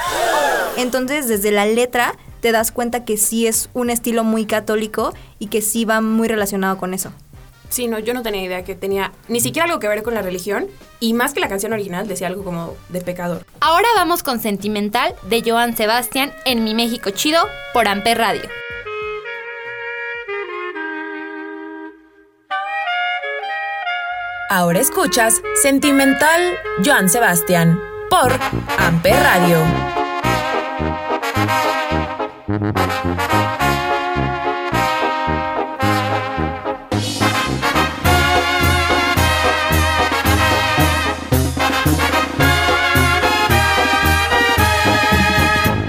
Entonces, 0.78 1.28
desde 1.28 1.50
la 1.50 1.66
letra 1.66 2.14
te 2.42 2.52
das 2.52 2.72
cuenta 2.72 3.06
que 3.06 3.18
sí 3.18 3.48
es 3.48 3.72
un 3.74 3.90
estilo 3.90 4.24
muy 4.24 4.46
católico 4.46 5.16
y 5.40 5.48
que 5.48 5.64
sí 5.64 5.84
va 5.84 6.00
muy 6.00 6.28
relacionado 6.28 6.78
con 6.78 6.94
eso. 6.94 7.12
Sí, 7.70 7.88
no, 7.88 7.98
yo 7.98 8.14
no 8.14 8.22
tenía 8.22 8.44
idea 8.44 8.64
que 8.64 8.76
tenía 8.76 9.12
ni 9.28 9.40
siquiera 9.40 9.66
algo 9.66 9.80
que 9.80 9.88
ver 9.88 10.04
con 10.04 10.14
la 10.14 10.22
religión 10.22 10.68
y 11.00 11.14
más 11.14 11.34
que 11.34 11.40
la 11.40 11.50
canción 11.50 11.74
original 11.74 12.08
decía 12.08 12.28
algo 12.28 12.44
como 12.44 12.76
de 12.90 13.02
pecador. 13.02 13.48
Ahora 13.62 13.88
vamos 13.96 14.22
con 14.22 14.40
Sentimental 14.40 15.16
de 15.24 15.42
Joan 15.44 15.76
Sebastián 15.76 16.32
en 16.46 16.64
Mi 16.64 16.76
México 16.76 17.10
Chido 17.10 17.42
por 17.74 17.88
Amper 17.88 18.20
Radio. 18.20 18.44
Ahora 24.50 24.80
escuchas 24.80 25.42
Sentimental 25.62 26.58
Joan 26.86 27.10
Sebastián 27.10 27.78
por 28.10 28.32
Amper 28.80 29.14
Radio. 29.14 29.58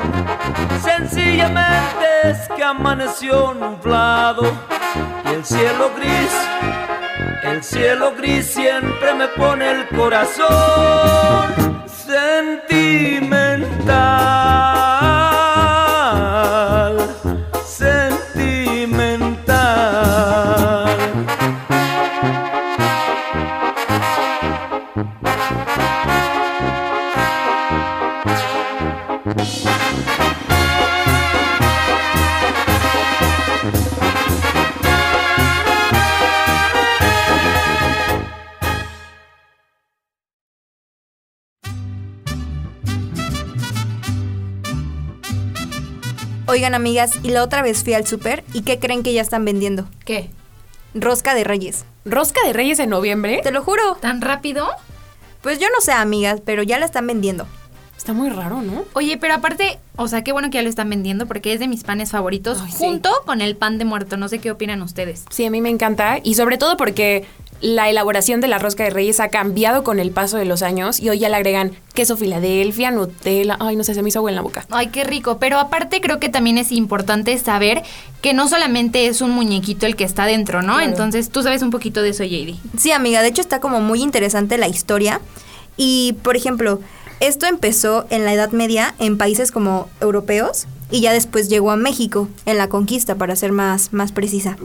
Sencillamente 0.82 2.06
es 2.24 2.48
que 2.56 2.62
amaneció 2.62 3.54
nublado 3.54 4.42
y 5.24 5.28
el 5.34 5.44
cielo 5.44 5.90
gris, 5.96 6.32
el 7.44 7.62
cielo 7.62 8.12
gris 8.16 8.46
siempre 8.46 9.14
me 9.14 9.28
pone 9.28 9.70
el 9.70 9.88
corazón 9.88 11.72
sentimental, 11.86 13.32
Oigan, 46.52 46.74
amigas, 46.74 47.18
y 47.22 47.30
la 47.30 47.42
otra 47.42 47.62
vez 47.62 47.82
fui 47.82 47.94
al 47.94 48.06
súper 48.06 48.44
y 48.52 48.60
¿qué 48.60 48.78
creen 48.78 49.02
que 49.02 49.14
ya 49.14 49.22
están 49.22 49.42
vendiendo? 49.42 49.88
¿Qué? 50.04 50.28
Rosca 50.92 51.34
de 51.34 51.44
Reyes. 51.44 51.86
¿Rosca 52.04 52.40
de 52.44 52.52
Reyes 52.52 52.78
en 52.78 52.90
noviembre? 52.90 53.40
Te 53.42 53.52
lo 53.52 53.62
juro. 53.62 53.96
¿Tan 54.02 54.20
rápido? 54.20 54.68
Pues 55.40 55.58
yo 55.58 55.68
no 55.74 55.80
sé, 55.80 55.92
amigas, 55.92 56.42
pero 56.44 56.62
ya 56.62 56.78
la 56.78 56.84
están 56.84 57.06
vendiendo. 57.06 57.46
Está 57.96 58.12
muy 58.12 58.28
raro, 58.28 58.60
¿no? 58.60 58.84
Oye, 58.92 59.16
pero 59.16 59.32
aparte, 59.32 59.78
o 59.96 60.08
sea, 60.08 60.22
qué 60.24 60.32
bueno 60.32 60.50
que 60.50 60.56
ya 60.58 60.62
lo 60.62 60.68
están 60.68 60.90
vendiendo 60.90 61.24
porque 61.24 61.54
es 61.54 61.58
de 61.60 61.68
mis 61.68 61.84
panes 61.84 62.10
favoritos 62.10 62.58
Ay, 62.60 62.70
sí. 62.70 62.76
junto 62.76 63.10
con 63.24 63.40
el 63.40 63.56
pan 63.56 63.78
de 63.78 63.86
muerto. 63.86 64.18
No 64.18 64.28
sé 64.28 64.38
qué 64.38 64.50
opinan 64.50 64.82
ustedes. 64.82 65.24
Sí, 65.30 65.46
a 65.46 65.50
mí 65.50 65.62
me 65.62 65.70
encanta. 65.70 66.18
Y 66.22 66.34
sobre 66.34 66.58
todo 66.58 66.76
porque 66.76 67.24
la 67.62 67.88
elaboración 67.88 68.40
de 68.40 68.48
la 68.48 68.58
rosca 68.58 68.82
de 68.84 68.90
reyes 68.90 69.20
ha 69.20 69.28
cambiado 69.28 69.84
con 69.84 70.00
el 70.00 70.10
paso 70.10 70.36
de 70.36 70.44
los 70.44 70.62
años 70.62 70.98
y 70.98 71.08
hoy 71.08 71.20
ya 71.20 71.28
le 71.28 71.36
agregan 71.36 71.72
queso 71.94 72.16
Filadelfia, 72.16 72.90
Nutella. 72.90 73.56
Ay, 73.60 73.76
no 73.76 73.84
sé, 73.84 73.94
se 73.94 74.02
me 74.02 74.08
hizo 74.08 74.18
agua 74.18 74.30
en 74.30 74.36
la 74.36 74.42
boca. 74.42 74.66
Ay, 74.70 74.88
qué 74.88 75.04
rico. 75.04 75.38
Pero 75.38 75.58
aparte 75.58 76.00
creo 76.00 76.18
que 76.18 76.28
también 76.28 76.58
es 76.58 76.72
importante 76.72 77.38
saber 77.38 77.82
que 78.20 78.34
no 78.34 78.48
solamente 78.48 79.06
es 79.06 79.20
un 79.20 79.30
muñequito 79.30 79.86
el 79.86 79.94
que 79.94 80.02
está 80.02 80.26
dentro, 80.26 80.60
¿no? 80.62 80.74
Claro. 80.74 80.90
Entonces, 80.90 81.30
tú 81.30 81.42
sabes 81.42 81.62
un 81.62 81.70
poquito 81.70 82.02
de 82.02 82.10
eso, 82.10 82.24
JD. 82.24 82.56
Sí, 82.76 82.90
amiga, 82.90 83.22
de 83.22 83.28
hecho 83.28 83.40
está 83.40 83.60
como 83.60 83.80
muy 83.80 84.02
interesante 84.02 84.58
la 84.58 84.66
historia. 84.66 85.20
Y, 85.76 86.16
por 86.24 86.36
ejemplo, 86.36 86.80
esto 87.20 87.46
empezó 87.46 88.06
en 88.10 88.24
la 88.24 88.34
Edad 88.34 88.50
Media 88.50 88.96
en 88.98 89.18
países 89.18 89.52
como 89.52 89.88
europeos 90.00 90.66
y 90.90 91.00
ya 91.00 91.12
después 91.12 91.48
llegó 91.48 91.70
a 91.70 91.76
México 91.76 92.28
en 92.44 92.58
la 92.58 92.68
conquista, 92.68 93.14
para 93.14 93.36
ser 93.36 93.52
más, 93.52 93.92
más 93.92 94.10
precisa. 94.10 94.56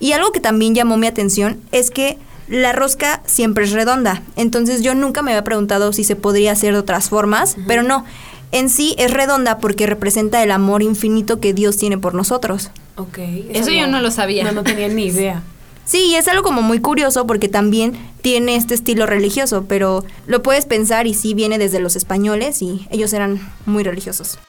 Y 0.00 0.12
algo 0.12 0.32
que 0.32 0.40
también 0.40 0.74
llamó 0.74 0.96
mi 0.96 1.06
atención 1.06 1.60
es 1.72 1.90
que 1.90 2.18
la 2.48 2.72
rosca 2.72 3.22
siempre 3.26 3.64
es 3.64 3.72
redonda. 3.72 4.22
Entonces 4.36 4.82
yo 4.82 4.94
nunca 4.94 5.22
me 5.22 5.32
había 5.32 5.44
preguntado 5.44 5.92
si 5.92 6.04
se 6.04 6.16
podría 6.16 6.52
hacer 6.52 6.72
de 6.72 6.80
otras 6.80 7.08
formas, 7.08 7.56
pero 7.66 7.82
no. 7.82 8.04
En 8.52 8.70
sí 8.70 8.94
es 8.98 9.10
redonda 9.10 9.58
porque 9.58 9.86
representa 9.86 10.42
el 10.42 10.50
amor 10.52 10.82
infinito 10.82 11.40
que 11.40 11.52
Dios 11.52 11.76
tiene 11.76 11.98
por 11.98 12.14
nosotros. 12.14 12.70
Ok. 12.96 13.18
Eso 13.52 13.70
yo 13.70 13.86
no 13.86 14.00
lo 14.00 14.10
sabía. 14.10 14.44
No, 14.44 14.52
no 14.52 14.62
tenía 14.62 14.88
ni 14.88 15.06
idea. 15.06 15.42
Sí, 15.86 16.06
y 16.06 16.16
es 16.16 16.26
algo 16.26 16.42
como 16.42 16.62
muy 16.62 16.80
curioso 16.80 17.28
porque 17.28 17.48
también 17.48 17.92
tiene 18.20 18.56
este 18.56 18.74
estilo 18.74 19.06
religioso, 19.06 19.66
pero 19.68 20.04
lo 20.26 20.42
puedes 20.42 20.66
pensar 20.66 21.06
y 21.06 21.14
sí 21.14 21.32
viene 21.32 21.58
desde 21.58 21.78
los 21.78 21.94
españoles 21.94 22.60
y 22.60 22.88
ellos 22.90 23.12
eran 23.12 23.38
muy 23.66 23.84
religiosos. 23.84 24.40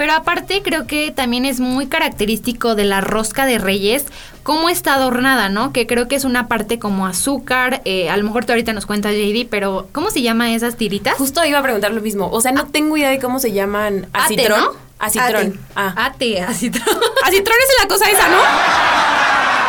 Pero 0.00 0.14
aparte 0.14 0.62
creo 0.62 0.86
que 0.86 1.10
también 1.10 1.44
es 1.44 1.60
muy 1.60 1.86
característico 1.86 2.74
de 2.74 2.84
la 2.84 3.02
rosca 3.02 3.44
de 3.44 3.58
reyes 3.58 4.06
cómo 4.42 4.70
está 4.70 4.94
adornada, 4.94 5.50
¿no? 5.50 5.74
Que 5.74 5.86
creo 5.86 6.08
que 6.08 6.16
es 6.16 6.24
una 6.24 6.48
parte 6.48 6.78
como 6.78 7.06
azúcar, 7.06 7.82
eh, 7.84 8.08
a 8.08 8.16
lo 8.16 8.24
mejor 8.24 8.46
tú 8.46 8.52
ahorita 8.52 8.72
nos 8.72 8.86
cuentas 8.86 9.12
JD, 9.12 9.46
pero 9.50 9.88
¿cómo 9.92 10.10
se 10.10 10.22
llama 10.22 10.54
esas 10.54 10.76
tiritas? 10.76 11.18
Justo 11.18 11.44
iba 11.44 11.58
a 11.58 11.62
preguntar 11.62 11.92
lo 11.92 12.00
mismo. 12.00 12.30
O 12.30 12.40
sea, 12.40 12.50
no 12.50 12.66
tengo 12.68 12.96
idea 12.96 13.10
de 13.10 13.18
cómo 13.18 13.40
se 13.40 13.52
llaman. 13.52 14.06
¿Acitrón? 14.14 14.60
¿no? 14.60 14.72
Acitrón. 14.98 15.48
Ate. 15.48 15.58
Ah. 15.76 15.92
Ate, 16.06 16.40
así. 16.40 16.68
Acitrón 17.22 17.56
es 17.58 17.82
la 17.82 17.86
cosa 17.86 18.10
esa, 18.10 18.26
¿no? 18.28 19.59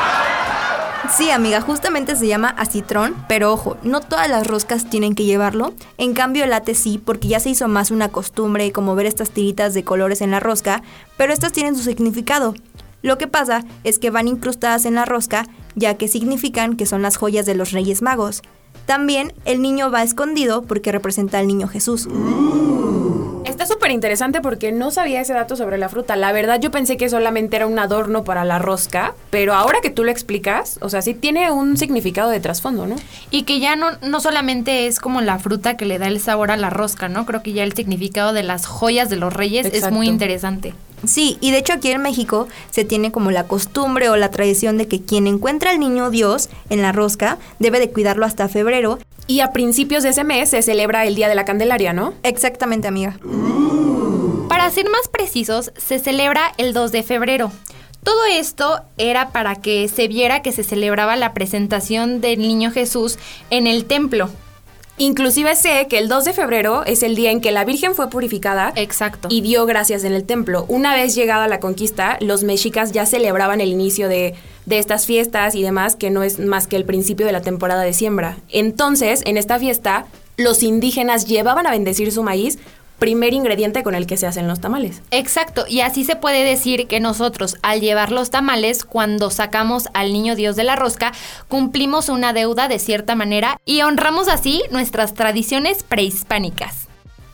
Sí, 1.10 1.30
amiga, 1.30 1.62
justamente 1.62 2.16
se 2.16 2.28
llama 2.28 2.50
acitrón, 2.50 3.16
pero 3.28 3.52
ojo, 3.52 3.78
no 3.84 4.02
todas 4.02 4.30
las 4.30 4.48
roscas 4.48 4.90
tienen 4.90 5.16
que 5.16 5.26
llevarlo. 5.26 5.74
En 5.98 6.14
cambio, 6.14 6.44
el 6.44 6.54
ate 6.54 6.76
sí, 6.76 7.02
porque 7.04 7.28
ya 7.28 7.40
se 7.40 7.50
hizo 7.50 7.68
más 7.68 7.92
una 7.92 8.10
costumbre 8.10 8.72
como 8.72 8.96
ver 8.96 9.08
estas 9.08 9.32
tiritas 9.32 9.74
de 9.74 9.84
colores 9.84 10.22
en 10.22 10.32
la 10.32 10.40
rosca, 10.40 10.84
pero 11.18 11.34
estas 11.34 11.52
tienen 11.52 11.76
su 11.76 11.84
significado. 11.84 12.54
Lo 13.02 13.18
que 13.18 13.28
pasa 13.28 13.66
es 13.84 14.00
que 14.00 14.12
van 14.12 14.28
incrustadas 14.28 14.86
en 14.86 14.96
la 14.96 15.06
rosca, 15.06 15.48
ya 15.76 15.96
que 15.96 16.08
significan 16.08 16.78
que 16.78 16.86
son 16.86 17.02
las 17.02 17.18
joyas 17.18 17.46
de 17.46 17.56
los 17.56 17.72
Reyes 17.72 18.02
Magos. 18.02 18.42
También 18.86 19.34
el 19.46 19.62
niño 19.62 19.92
va 19.92 20.04
escondido 20.04 20.62
porque 20.64 20.92
representa 20.92 21.40
al 21.40 21.48
niño 21.48 21.68
Jesús. 21.68 22.08
Está 22.08 23.01
súper 23.92 23.96
interesante 23.96 24.42
porque 24.42 24.72
no 24.72 24.90
sabía 24.90 25.22
ese 25.22 25.34
dato 25.34 25.56
sobre 25.56 25.78
la 25.78 25.90
fruta. 25.90 26.16
La 26.16 26.32
verdad, 26.32 26.60
yo 26.62 26.72
pensé 26.72 26.96
que 26.96 27.10
solamente 27.10 27.58
era 27.58 27.68
un 27.68 27.78
adorno 27.78 28.24
para 28.24 28.46
la 28.46 28.58
rosca, 28.58 29.14
pero 29.30 29.54
ahora 29.54 29.80
que 29.82 29.90
tú 29.90 30.04
lo 30.04 30.12
explicas, 30.12 30.80
o 30.82 30.90
sea, 30.90 31.02
sí 31.02 31.14
tiene 31.14 31.52
un 31.52 31.76
significado 31.78 32.30
de 32.30 32.40
trasfondo, 32.40 32.88
¿no? 32.88 32.96
Y 33.32 33.44
que 33.44 33.60
ya 33.60 33.76
no, 33.76 33.88
no 34.02 34.22
solamente 34.22 34.88
es 34.88 35.00
como 35.00 35.20
la 35.22 35.40
fruta 35.40 35.76
que 35.76 35.86
le 35.86 36.00
da 36.00 36.08
el 36.08 36.20
sabor 36.20 36.52
a 36.52 36.58
la 36.58 36.70
rosca, 36.70 37.10
¿no? 37.10 37.26
Creo 37.26 37.44
que 37.44 37.52
ya 37.52 37.64
el 37.64 37.74
significado 37.74 38.32
de 38.32 38.44
las 38.44 38.66
joyas 38.66 39.10
de 39.10 39.18
los 39.18 39.34
reyes 39.34 39.66
es 39.66 39.92
muy 39.92 40.08
interesante. 40.08 40.74
Sí, 41.06 41.38
y 41.42 41.52
de 41.52 41.58
hecho 41.58 41.74
aquí 41.74 41.90
en 41.92 42.02
México 42.02 42.48
se 42.70 42.86
tiene 42.86 43.12
como 43.12 43.32
la 43.32 43.48
costumbre 43.48 44.10
o 44.10 44.18
la 44.18 44.32
tradición 44.32 44.78
de 44.78 44.88
que 44.88 45.02
quien 45.02 45.28
encuentra 45.28 45.72
al 45.72 45.80
niño 45.80 46.10
Dios 46.10 46.50
en 46.70 46.82
la 46.82 46.92
rosca 46.92 47.38
debe 47.60 47.80
de 47.80 47.92
cuidarlo 47.92 48.26
hasta 48.26 48.48
febrero. 48.48 49.00
Y 49.28 49.40
a 49.40 49.52
principios 49.52 50.04
de 50.04 50.10
ese 50.10 50.24
mes 50.24 50.50
se 50.50 50.62
celebra 50.62 51.06
el 51.06 51.16
Día 51.16 51.30
de 51.30 51.36
la 51.36 51.46
Candelaria, 51.46 51.94
¿no? 51.94 52.14
Exactamente, 52.24 52.88
amiga. 52.88 53.18
Para 54.50 54.70
ser 54.70 54.90
más 54.90 55.08
precisos, 55.08 55.72
se 55.78 56.00
celebra 56.00 56.52
el 56.58 56.74
2 56.74 56.92
de 56.92 57.04
febrero. 57.04 57.52
Todo 58.04 58.26
esto 58.26 58.82
era 58.98 59.30
para 59.30 59.56
que 59.56 59.88
se 59.88 60.08
viera 60.08 60.42
que 60.42 60.52
se 60.52 60.64
celebraba 60.64 61.16
la 61.16 61.34
presentación 61.34 62.20
del 62.20 62.40
niño 62.40 62.72
Jesús 62.72 63.18
en 63.50 63.68
el 63.68 63.86
templo. 63.86 64.30
Inclusive 64.98 65.56
sé 65.56 65.88
que 65.90 65.98
el 65.98 66.08
2 66.08 66.26
de 66.26 66.34
febrero 66.34 66.86
es 66.86 67.02
el 67.02 67.16
día 67.16 67.32
en 67.32 67.42
que 67.42 67.52
la 67.52 67.66
Virgen 67.66 67.96
fue 67.96 68.10
purificada 68.10 68.72
Exacto. 68.76 69.30
y 69.32 69.42
dio 69.42 69.66
gracias 69.66 70.04
en 70.04 70.14
el 70.14 70.26
templo. 70.26 70.66
Una 70.68 70.94
vez 70.94 71.16
llegada 71.16 71.48
la 71.48 71.60
conquista, 71.60 72.18
los 72.22 72.44
mexicas 72.44 72.92
ya 72.92 73.06
celebraban 73.06 73.62
el 73.62 73.70
inicio 73.70 74.08
de, 74.08 74.36
de 74.66 74.78
estas 74.78 75.06
fiestas 75.06 75.56
y 75.56 75.64
demás, 75.64 75.96
que 75.96 76.12
no 76.12 76.24
es 76.24 76.40
más 76.40 76.68
que 76.68 76.76
el 76.76 76.86
principio 76.86 77.26
de 77.26 77.32
la 77.32 77.42
temporada 77.42 77.82
de 77.82 77.94
siembra. 77.94 78.38
Entonces, 78.50 79.22
en 79.26 79.38
esta 79.38 79.58
fiesta, 79.58 80.06
los 80.38 80.64
indígenas 80.64 81.26
llevaban 81.26 81.68
a 81.68 81.72
bendecir 81.72 82.12
su 82.12 82.24
maíz 82.24 82.60
primer 83.02 83.34
ingrediente 83.34 83.82
con 83.82 83.96
el 83.96 84.06
que 84.06 84.16
se 84.16 84.28
hacen 84.28 84.48
los 84.48 84.62
tamales. 84.62 85.02
Exacto, 85.10 85.66
y 85.68 85.82
así 85.82 86.04
se 86.04 86.16
puede 86.16 86.44
decir 86.44 86.86
que 86.86 87.00
nosotros 87.00 87.58
al 87.64 87.82
llevar 87.82 88.12
los 88.12 88.30
tamales, 88.30 88.86
cuando 88.86 89.32
sacamos 89.32 89.90
al 89.96 90.14
niño 90.14 90.36
Dios 90.36 90.56
de 90.56 90.66
la 90.66 90.76
rosca, 90.76 91.12
cumplimos 91.48 92.10
una 92.10 92.32
deuda 92.32 92.68
de 92.68 92.78
cierta 92.78 93.16
manera 93.16 93.60
y 93.66 93.82
honramos 93.82 94.28
así 94.28 94.62
nuestras 94.70 95.16
tradiciones 95.16 95.82
prehispánicas. 95.82 96.91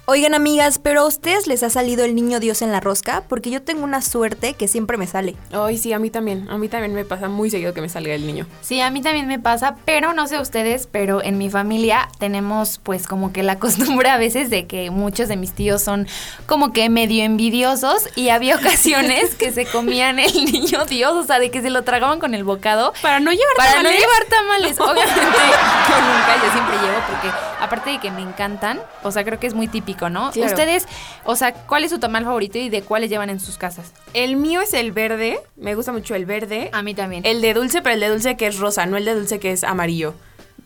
Oigan 0.09 0.33
amigas, 0.33 0.79
pero 0.79 1.01
a 1.01 1.05
ustedes 1.05 1.47
les 1.47 1.63
ha 1.63 1.69
salido 1.69 2.05
el 2.05 2.15
niño 2.15 2.39
Dios 2.39 2.61
en 2.61 2.71
la 2.71 2.79
rosca? 2.79 3.23
Porque 3.27 3.49
yo 3.49 3.61
tengo 3.61 3.83
una 3.83 4.01
suerte 4.01 4.53
que 4.53 4.69
siempre 4.69 4.95
me 4.95 5.05
sale. 5.05 5.35
Ay, 5.51 5.77
sí, 5.77 5.91
a 5.91 5.99
mí 5.99 6.09
también. 6.09 6.49
A 6.49 6.57
mí 6.57 6.69
también 6.69 6.93
me 6.93 7.03
pasa 7.03 7.27
muy 7.27 7.49
seguido 7.49 7.73
que 7.73 7.81
me 7.81 7.89
salga 7.89 8.13
el 8.13 8.25
niño. 8.25 8.47
Sí, 8.61 8.79
a 8.79 8.89
mí 8.89 9.01
también 9.01 9.27
me 9.27 9.37
pasa, 9.37 9.75
pero 9.83 10.13
no 10.13 10.25
sé 10.27 10.39
ustedes, 10.39 10.87
pero 10.89 11.21
en 11.21 11.37
mi 11.37 11.49
familia 11.49 12.07
tenemos 12.19 12.79
pues 12.81 13.05
como 13.05 13.33
que 13.33 13.43
la 13.43 13.59
costumbre 13.59 14.07
a 14.09 14.15
veces 14.17 14.49
de 14.49 14.65
que 14.65 14.91
muchos 14.91 15.27
de 15.27 15.35
mis 15.35 15.51
tíos 15.51 15.81
son 15.81 16.07
como 16.45 16.71
que 16.71 16.89
medio 16.89 17.25
envidiosos 17.25 18.07
y 18.15 18.29
había 18.29 18.55
ocasiones 18.55 19.35
que 19.35 19.51
se 19.51 19.65
comían 19.65 20.19
el 20.19 20.31
niño 20.45 20.85
Dios, 20.85 21.11
o 21.17 21.23
sea, 21.25 21.37
de 21.39 21.51
que 21.51 21.61
se 21.61 21.69
lo 21.69 21.81
tragaban 21.83 22.21
con 22.21 22.33
el 22.33 22.45
bocado. 22.45 22.93
Para 23.01 23.19
no 23.19 23.31
llevar 23.31 23.55
Para 23.57 23.71
tamales. 23.71 23.91
no 23.91 23.99
llevar 23.99 24.25
tamales, 24.29 24.79
obviamente 24.79 25.19
yo 25.19 25.97
nunca, 25.97 26.45
yo 26.45 26.51
siempre 26.53 26.75
llevo 26.77 26.97
porque 27.09 27.27
aparte 27.59 27.89
de 27.89 27.99
que 27.99 28.09
me 28.09 28.21
encantan, 28.21 28.79
o 29.03 29.11
sea, 29.11 29.25
creo 29.25 29.37
que 29.37 29.47
es 29.47 29.53
muy 29.53 29.67
típico, 29.67 29.96
¿no? 30.09 30.31
Claro. 30.31 30.49
Ustedes, 30.51 30.87
o 31.25 31.35
sea, 31.35 31.53
¿cuál 31.53 31.83
es 31.83 31.91
su 31.91 31.99
tamal 31.99 32.23
favorito 32.23 32.57
y 32.57 32.69
de 32.69 32.81
cuáles 32.81 33.09
llevan 33.09 33.29
en 33.29 33.39
sus 33.39 33.57
casas? 33.57 33.91
El 34.13 34.37
mío 34.37 34.61
es 34.61 34.73
el 34.73 34.91
verde. 34.91 35.39
Me 35.55 35.75
gusta 35.75 35.91
mucho 35.91 36.15
el 36.15 36.25
verde. 36.25 36.69
A 36.71 36.81
mí 36.83 36.93
también. 36.93 37.25
El 37.25 37.41
de 37.41 37.53
dulce, 37.53 37.81
pero 37.81 37.95
el 37.95 37.99
de 37.99 38.09
dulce 38.09 38.37
que 38.37 38.47
es 38.47 38.57
rosa, 38.57 38.85
no 38.85 38.97
el 38.97 39.05
de 39.05 39.15
dulce 39.15 39.39
que 39.39 39.51
es 39.51 39.63
amarillo. 39.63 40.13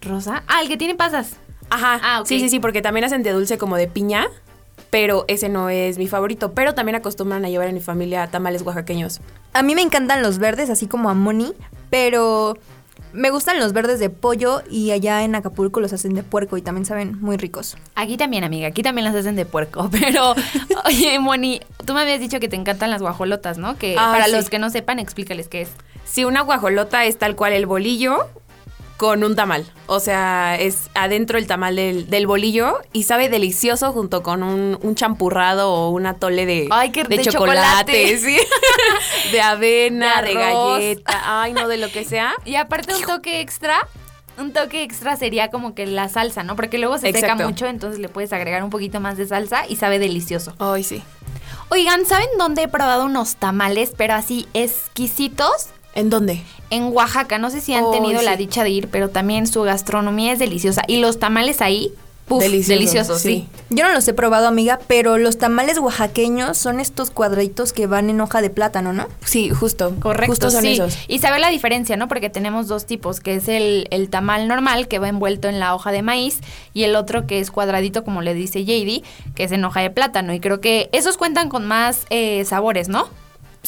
rosa. 0.02 0.44
Ah, 0.48 0.62
el 0.62 0.68
que 0.68 0.78
tiene 0.78 0.96
pasas. 0.96 1.38
Ajá. 1.70 2.00
Ah, 2.04 2.20
ok. 2.22 2.28
Sí, 2.28 2.40
sí, 2.40 2.50
sí, 2.50 2.60
porque 2.60 2.82
también 2.82 3.06
hacen 3.06 3.24
de 3.24 3.32
dulce 3.32 3.58
como 3.58 3.78
de 3.78 3.88
piña, 3.88 4.28
pero 4.90 5.26
ese 5.28 5.48
no 5.50 5.70
es 5.70 5.98
mi 5.98 6.08
favorito. 6.08 6.52
Pero 6.54 6.74
también 6.74 6.96
acostumbran 6.96 7.46
a 7.46 7.50
llevar 7.50 7.68
en 7.68 7.76
mi 7.76 7.82
familia 7.82 8.28
tamales 8.28 8.62
oaxaqueños. 8.64 9.22
A 9.54 9.64
mí 9.64 9.74
me 9.76 9.82
encantan 9.82 10.22
los 10.22 10.38
verdes, 10.38 10.70
así 10.70 10.88
como 10.88 11.10
a 11.10 11.14
Moni, 11.14 11.54
pero 11.90 12.58
me 13.14 13.30
gustan 13.30 13.60
los 13.60 13.74
verdes 13.74 14.00
de 14.00 14.10
pollo 14.10 14.62
y 14.70 14.92
allá 14.92 15.24
en 15.24 15.36
Acapulco 15.36 15.80
los 15.80 15.94
hacen 15.94 16.14
de 16.14 16.24
puerco 16.24 16.58
y 16.58 16.62
también 16.62 16.86
saben 16.86 17.20
muy 17.22 17.38
ricos. 17.38 17.78
Aquí 17.96 18.18
también, 18.18 18.44
amiga, 18.44 18.68
aquí 18.68 18.84
también 18.84 19.06
las 19.06 19.16
hacen 19.16 19.36
de 19.36 19.46
puerco, 19.46 19.90
pero 20.00 20.34
oye, 20.86 21.20
Moni, 21.20 21.62
tú 21.86 21.94
me 21.94 22.02
habías 22.02 22.20
dicho 22.20 22.40
que 22.40 22.48
te 22.48 22.56
encantan 22.56 22.90
las 22.90 23.02
guajolotas, 23.02 23.58
¿no? 23.58 23.78
Que 23.78 23.96
Ah, 23.98 24.12
para 24.12 24.26
sí. 24.26 24.32
los 24.32 24.50
que 24.50 24.60
no 24.60 24.70
sepan, 24.70 25.00
explícales 25.00 25.48
qué 25.48 25.62
es. 25.64 25.70
Si 26.06 26.26
una 26.26 26.42
guajolota 26.42 27.06
es 27.06 27.18
tal 27.18 27.36
cual 27.36 27.54
el 27.54 27.66
bolillo 27.66 28.28
con 29.02 29.24
un 29.24 29.36
tamal. 29.36 29.66
O 29.88 30.00
sea, 30.00 30.58
es 30.60 30.92
adentro 30.94 31.40
el 31.40 31.48
tamal 31.48 31.76
del, 31.76 32.08
del 32.08 32.28
bolillo 32.28 32.78
y 32.94 33.02
sabe 33.02 33.30
delicioso 33.30 33.92
junto 33.94 34.22
con 34.22 34.44
un, 34.44 34.78
un 34.80 34.94
champurrado 34.94 35.74
o 35.74 35.90
un 35.90 36.06
atole 36.06 36.46
de, 36.46 36.68
Ay, 36.70 36.92
qué- 36.92 37.04
de 37.06 37.18
de 37.18 37.24
chocolate, 37.26 38.16
chocolate. 38.16 38.18
sí. 38.20 38.38
de 39.32 39.42
avena, 39.42 40.22
De 40.22 40.28
de, 40.28 40.34
galleta, 40.36 41.22
ay, 41.42 41.54
no, 41.54 41.68
de 41.68 41.78
lo 41.78 41.90
que 41.92 42.06
sea. 42.06 42.34
Y 42.46 42.58
aparte 42.58 42.94
un 42.94 43.02
toque 43.02 43.42
extra, 43.42 43.88
un 44.38 44.54
toque 44.54 44.84
extra 44.84 45.16
sería 45.16 45.50
como 45.50 45.74
que 45.74 45.88
la 45.88 46.08
salsa, 46.08 46.44
¿no? 46.44 46.56
Porque 46.56 46.78
luego 46.78 47.00
se 47.00 47.12
seca 47.12 47.34
mucho, 47.34 47.66
entonces 47.66 48.00
le 48.00 48.08
puedes 48.08 48.32
agregar 48.34 48.64
un 48.64 48.70
poquito 48.70 49.00
más 49.00 49.18
de 49.18 49.26
salsa 49.26 49.66
y 49.68 49.78
sabe 49.78 49.98
delicioso. 49.98 50.54
Ay, 50.60 50.84
sí. 50.84 51.02
Oigan, 51.70 52.06
¿saben 52.06 52.28
dónde 52.38 52.62
he 52.62 52.68
probado 52.68 53.06
unos 53.06 53.38
tamales, 53.38 53.94
pero 53.98 54.14
así 54.14 54.48
exquisitos? 54.54 55.70
¿En 55.94 56.10
dónde? 56.10 56.42
En 56.70 56.84
Oaxaca, 56.94 57.38
no 57.38 57.50
sé 57.50 57.60
si 57.60 57.74
han 57.74 57.92
tenido 57.92 58.22
la 58.22 58.38
dicha 58.38 58.64
de 58.64 58.70
ir, 58.70 58.88
pero 58.88 59.10
también 59.10 59.46
su 59.46 59.62
gastronomía 59.64 60.32
es 60.34 60.40
deliciosa. 60.40 60.84
Y 60.88 60.98
los 60.98 61.20
tamales 61.20 61.62
ahí, 61.62 61.92
puf, 62.28 62.42
Delicioso, 62.42 62.80
deliciosos, 62.80 63.22
sí. 63.22 63.46
Yo 63.70 63.84
no 63.84 63.94
los 63.94 64.08
he 64.08 64.14
probado, 64.14 64.48
amiga, 64.48 64.80
pero 64.88 65.18
los 65.18 65.38
tamales 65.38 65.80
oaxaqueños 65.80 66.58
son 66.58 66.80
estos 66.80 67.12
cuadraditos 67.12 67.74
que 67.74 67.88
van 67.88 68.10
en 68.10 68.22
hoja 68.22 68.42
de 68.42 68.50
plátano, 68.50 68.94
¿no? 68.94 69.10
Sí, 69.26 69.50
justo. 69.50 69.94
Correcto, 70.00 70.32
Justo 70.32 70.50
son 70.50 70.62
sí. 70.62 70.74
esos. 70.74 70.98
Y 71.10 71.20
sabe 71.20 71.40
la 71.40 71.50
diferencia, 71.50 71.98
¿no? 71.98 72.08
Porque 72.08 72.30
tenemos 72.30 72.70
dos 72.70 72.86
tipos, 72.86 73.20
que 73.20 73.36
es 73.36 73.50
el, 73.50 73.88
el 73.92 74.10
tamal 74.10 74.48
normal, 74.48 74.88
que 74.88 74.98
va 74.98 75.10
envuelto 75.10 75.50
en 75.50 75.60
la 75.60 75.76
hoja 75.76 75.92
de 75.92 76.04
maíz, 76.04 76.40
y 76.74 76.84
el 76.84 76.96
otro 76.96 77.28
que 77.28 77.40
es 77.40 77.52
cuadradito, 77.52 78.06
como 78.06 78.22
le 78.22 78.34
dice 78.34 78.64
JD, 78.64 79.04
que 79.36 79.44
es 79.44 79.52
en 79.52 79.66
hoja 79.66 79.82
de 79.82 79.90
plátano. 79.90 80.34
Y 80.34 80.40
creo 80.40 80.62
que 80.62 80.90
esos 80.94 81.18
cuentan 81.18 81.50
con 81.50 81.68
más 81.68 82.06
eh, 82.10 82.46
sabores, 82.46 82.88
¿no? 82.88 83.10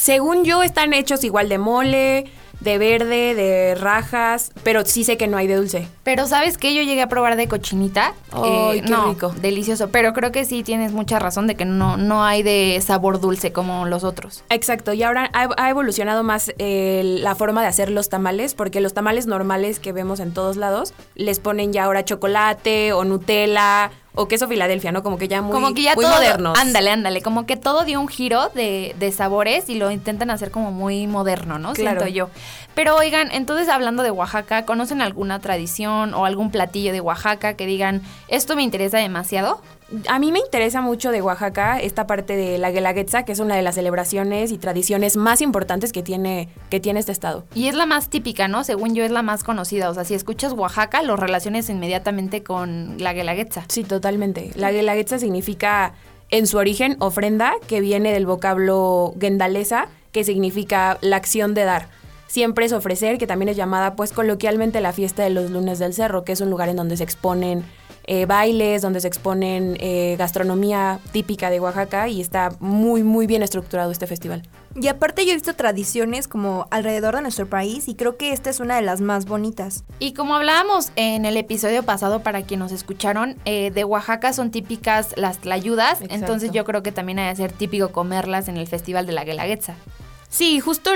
Según 0.03 0.43
yo, 0.43 0.63
están 0.63 0.91
hechos 0.91 1.23
igual 1.23 1.47
de 1.47 1.57
mole, 1.57 2.25
de 2.59 2.77
verde, 2.77 3.33
de 3.35 3.73
rajas, 3.73 4.51
pero 4.61 4.83
sí 4.83 5.05
sé 5.05 5.15
que 5.15 5.27
no 5.27 5.37
hay 5.37 5.47
de 5.47 5.55
dulce. 5.55 5.87
Pero 6.03 6.27
¿sabes 6.27 6.57
qué? 6.57 6.75
Yo 6.75 6.81
llegué 6.81 7.01
a 7.01 7.07
probar 7.07 7.37
de 7.37 7.47
cochinita. 7.47 8.13
Eh, 8.35 8.69
Ay, 8.71 8.81
qué 8.81 8.89
no, 8.89 9.07
rico. 9.07 9.29
Delicioso. 9.29 9.91
Pero 9.91 10.11
creo 10.11 10.33
que 10.33 10.43
sí 10.43 10.61
tienes 10.61 10.91
mucha 10.91 11.19
razón 11.19 11.47
de 11.47 11.55
que 11.55 11.63
no, 11.63 11.95
no 11.95 12.25
hay 12.25 12.43
de 12.43 12.83
sabor 12.85 13.21
dulce 13.21 13.53
como 13.53 13.85
los 13.85 14.03
otros. 14.03 14.43
Exacto, 14.49 14.91
y 14.91 15.03
ahora 15.03 15.29
ha, 15.31 15.47
ha 15.55 15.69
evolucionado 15.69 16.21
más 16.21 16.53
eh, 16.57 17.19
la 17.21 17.33
forma 17.35 17.61
de 17.61 17.67
hacer 17.67 17.89
los 17.89 18.09
tamales, 18.09 18.55
porque 18.55 18.81
los 18.81 18.93
tamales 18.93 19.25
normales 19.25 19.79
que 19.79 19.93
vemos 19.93 20.19
en 20.19 20.33
todos 20.33 20.57
lados 20.57 20.93
les 21.15 21.39
ponen 21.39 21.71
ya 21.71 21.85
ahora 21.85 22.03
chocolate 22.03 22.91
o 22.91 23.05
Nutella 23.05 23.89
o 24.15 24.27
queso 24.27 24.47
Filadelfia, 24.47 24.91
¿no? 24.91 25.01
Como 25.01 25.17
que 25.17 25.27
ya 25.27 25.41
muy, 25.41 25.51
como 25.51 25.73
que 25.73 25.81
ya 25.81 25.95
muy 25.95 26.05
todo. 26.05 26.13
modernos. 26.13 26.57
Ándale, 26.57 26.91
ándale. 26.91 27.21
Como 27.21 27.45
que 27.45 27.57
todo 27.57 27.83
dio 27.83 27.99
un 27.99 28.07
giro 28.07 28.49
de, 28.49 28.95
de 28.99 29.11
sabores 29.11 29.69
y 29.69 29.75
lo 29.75 29.89
intentan 29.89 30.29
hacer 30.29 30.51
como 30.51 30.71
muy 30.71 31.07
moderno, 31.07 31.57
¿no? 31.57 31.73
Claro. 31.73 32.01
Siento 32.01 32.15
yo. 32.15 32.29
Pero 32.75 32.95
oigan, 32.95 33.31
entonces 33.31 33.69
hablando 33.69 34.03
de 34.03 34.11
Oaxaca, 34.11 34.65
¿conocen 34.65 35.01
alguna 35.01 35.39
tradición 35.39 36.13
o 36.13 36.25
algún 36.25 36.51
platillo 36.51 36.91
de 36.91 37.01
Oaxaca 37.01 37.55
que 37.55 37.65
digan, 37.65 38.01
esto 38.27 38.55
me 38.55 38.63
interesa 38.63 38.97
demasiado? 38.97 39.61
A 40.07 40.17
mí 40.17 40.31
me 40.31 40.39
interesa 40.39 40.81
mucho 40.81 41.11
de 41.11 41.21
Oaxaca 41.21 41.79
esta 41.79 42.07
parte 42.07 42.35
de 42.35 42.57
la 42.57 42.71
Guelaguetza, 42.71 43.23
que 43.25 43.31
es 43.31 43.39
una 43.39 43.55
de 43.55 43.61
las 43.61 43.75
celebraciones 43.75 44.51
y 44.51 44.57
tradiciones 44.57 45.17
más 45.17 45.41
importantes 45.41 45.91
que 45.91 46.01
tiene, 46.01 46.49
que 46.69 46.79
tiene 46.79 46.99
este 46.99 47.11
estado. 47.11 47.43
Y 47.53 47.67
es 47.67 47.75
la 47.75 47.85
más 47.85 48.09
típica, 48.09 48.47
¿no? 48.47 48.63
Según 48.63 48.95
yo 48.95 49.03
es 49.03 49.11
la 49.11 49.21
más 49.21 49.43
conocida. 49.43 49.89
O 49.89 49.93
sea, 49.93 50.03
si 50.03 50.15
escuchas 50.15 50.53
Oaxaca, 50.53 51.03
lo 51.03 51.15
relaciones 51.15 51.69
inmediatamente 51.69 52.43
con 52.43 52.95
la 52.97 53.13
Guelaguetza. 53.13 53.65
Sí, 53.67 53.83
totalmente. 53.83 54.51
La 54.55 54.71
Guelaguetza 54.71 55.19
significa, 55.19 55.93
en 56.29 56.47
su 56.47 56.57
origen, 56.57 56.97
ofrenda, 56.99 57.53
que 57.67 57.79
viene 57.79 58.11
del 58.11 58.25
vocablo 58.25 59.13
gendalesa, 59.19 59.87
que 60.11 60.23
significa 60.23 60.97
la 61.01 61.17
acción 61.17 61.53
de 61.53 61.65
dar. 61.65 61.87
Siempre 62.27 62.65
es 62.65 62.73
ofrecer, 62.73 63.19
que 63.19 63.27
también 63.27 63.49
es 63.49 63.57
llamada, 63.57 63.95
pues, 63.95 64.11
coloquialmente 64.11 64.81
la 64.81 64.91
fiesta 64.91 65.23
de 65.23 65.29
los 65.29 65.51
lunes 65.51 65.77
del 65.77 65.93
cerro, 65.93 66.23
que 66.23 66.31
es 66.31 66.41
un 66.41 66.49
lugar 66.49 66.67
en 66.69 66.77
donde 66.77 66.97
se 66.97 67.03
exponen 67.03 67.63
eh, 68.05 68.25
bailes, 68.25 68.81
donde 68.81 68.99
se 68.99 69.07
exponen 69.07 69.77
eh, 69.79 70.15
gastronomía 70.17 70.99
típica 71.11 71.49
de 71.49 71.59
Oaxaca 71.59 72.07
y 72.09 72.21
está 72.21 72.51
muy, 72.59 73.03
muy 73.03 73.27
bien 73.27 73.43
estructurado 73.43 73.91
este 73.91 74.07
festival. 74.07 74.43
Y 74.75 74.87
aparte 74.87 75.23
yo 75.23 75.31
he 75.31 75.35
visto 75.35 75.53
tradiciones 75.53 76.27
como 76.27 76.67
alrededor 76.71 77.15
de 77.15 77.21
nuestro 77.21 77.47
país 77.47 77.87
y 77.87 77.95
creo 77.95 78.17
que 78.17 78.33
esta 78.33 78.49
es 78.49 78.59
una 78.59 78.75
de 78.75 78.81
las 78.81 79.01
más 79.01 79.25
bonitas. 79.25 79.83
Y 79.99 80.13
como 80.13 80.35
hablábamos 80.35 80.91
en 80.95 81.25
el 81.25 81.37
episodio 81.37 81.83
pasado, 81.83 82.23
para 82.23 82.41
quienes 82.41 82.63
nos 82.63 82.71
escucharon, 82.71 83.35
eh, 83.45 83.71
de 83.71 83.83
Oaxaca 83.83 84.33
son 84.33 84.49
típicas 84.49 85.13
las 85.15 85.39
tlayudas, 85.39 86.01
Exacto. 86.01 86.15
entonces 86.15 86.51
yo 86.51 86.65
creo 86.65 86.81
que 86.81 86.91
también 86.91 87.19
ha 87.19 87.29
de 87.29 87.35
ser 87.35 87.51
típico 87.51 87.91
comerlas 87.91 88.47
en 88.47 88.57
el 88.57 88.67
Festival 88.67 89.05
de 89.05 89.13
la 89.13 89.23
Guelaguetza. 89.23 89.75
Sí, 90.33 90.59
justo 90.59 90.89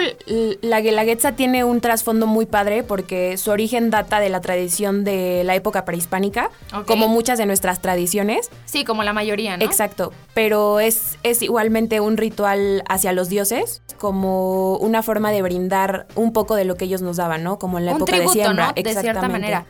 la 0.62 0.82
Guelaguetza 0.82 1.34
tiene 1.34 1.64
un 1.64 1.80
trasfondo 1.80 2.26
muy 2.26 2.48
padre 2.48 2.82
porque 2.82 3.38
su 3.38 3.52
origen 3.52 3.92
data 3.92 4.20
de 4.20 4.30
la 4.30 4.42
tradición 4.42 5.04
de 5.04 5.44
la 5.46 5.54
época 5.54 5.86
prehispánica, 5.86 6.50
como 6.88 7.08
muchas 7.08 7.38
de 7.38 7.46
nuestras 7.46 7.80
tradiciones. 7.80 8.50
Sí, 8.66 8.84
como 8.84 9.04
la 9.04 9.14
mayoría, 9.14 9.56
¿no? 9.56 9.64
Exacto, 9.64 10.12
pero 10.34 10.80
es, 10.80 11.20
es 11.22 11.44
igualmente 11.44 12.00
un 12.00 12.18
ritual 12.18 12.84
hacia 12.90 13.12
los 13.14 13.30
dioses, 13.30 13.84
como 14.00 14.76
una 14.78 15.04
forma 15.04 15.32
de 15.32 15.44
brindar 15.44 16.08
un 16.16 16.34
poco 16.34 16.56
de 16.56 16.66
lo 16.66 16.74
que 16.74 16.86
ellos 16.86 17.04
nos 17.04 17.18
daban, 17.18 17.44
¿no? 17.44 17.60
Como 17.60 17.78
en 17.78 17.86
la 17.86 17.92
Un 17.92 17.98
época 17.98 18.14
tributo, 18.14 18.34
de 18.34 18.42
siembra. 18.42 18.68
¿no? 18.70 18.74
De 18.74 18.82
cierta 18.82 19.00
Exactamente. 19.02 19.34
manera. 19.40 19.66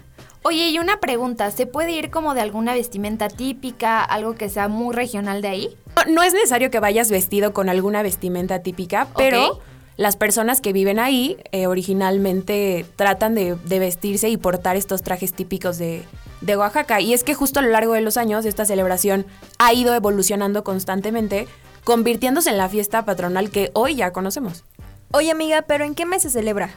Oye, 0.48 0.70
y 0.70 0.80
una 0.80 1.02
pregunta, 1.02 1.52
¿se 1.52 1.66
puede 1.66 1.92
ir 1.92 2.10
como 2.10 2.34
de 2.34 2.40
alguna 2.40 2.74
vestimenta 2.74 3.28
típica, 3.28 4.02
algo 4.02 4.36
que 4.36 4.48
sea 4.48 4.70
muy 4.70 4.96
regional 4.96 5.42
de 5.42 5.50
ahí? 5.50 5.78
No, 5.98 6.14
no 6.14 6.24
es 6.24 6.34
necesario 6.34 6.72
que 6.72 6.80
vayas 6.80 7.12
vestido 7.12 7.52
con 7.52 7.68
alguna 7.68 8.02
vestimenta 8.02 8.60
típica, 8.60 9.10
pero 9.18 9.60
las 9.98 10.16
personas 10.16 10.62
que 10.62 10.72
viven 10.72 11.00
ahí 11.00 11.36
eh, 11.52 11.68
originalmente 11.68 12.86
tratan 12.96 13.36
de, 13.36 13.56
de 13.56 13.80
vestirse 13.80 14.30
y 14.30 14.38
portar 14.38 14.78
estos 14.78 15.02
trajes 15.02 15.34
típicos 15.34 15.78
de, 15.80 16.06
de 16.40 16.56
Oaxaca. 16.56 17.02
Y 17.02 17.14
es 17.14 17.26
que 17.26 17.34
justo 17.34 17.60
a 17.60 17.64
lo 17.64 17.70
largo 17.70 17.92
de 17.92 18.00
los 18.00 18.16
años 18.16 18.46
esta 18.46 18.64
celebración 18.64 19.26
ha 19.60 19.74
ido 19.74 19.94
evolucionando 19.96 20.64
constantemente, 20.64 21.46
convirtiéndose 21.84 22.52
en 22.52 22.58
la 22.58 22.70
fiesta 22.70 23.04
patronal 23.04 23.52
que 23.52 23.72
hoy 23.74 23.96
ya 23.96 24.14
conocemos. 24.14 24.64
Oye 25.12 25.30
amiga, 25.30 25.64
pero 25.64 25.84
¿en 25.84 25.94
qué 25.94 26.06
mes 26.06 26.22
se 26.22 26.30
celebra? 26.30 26.70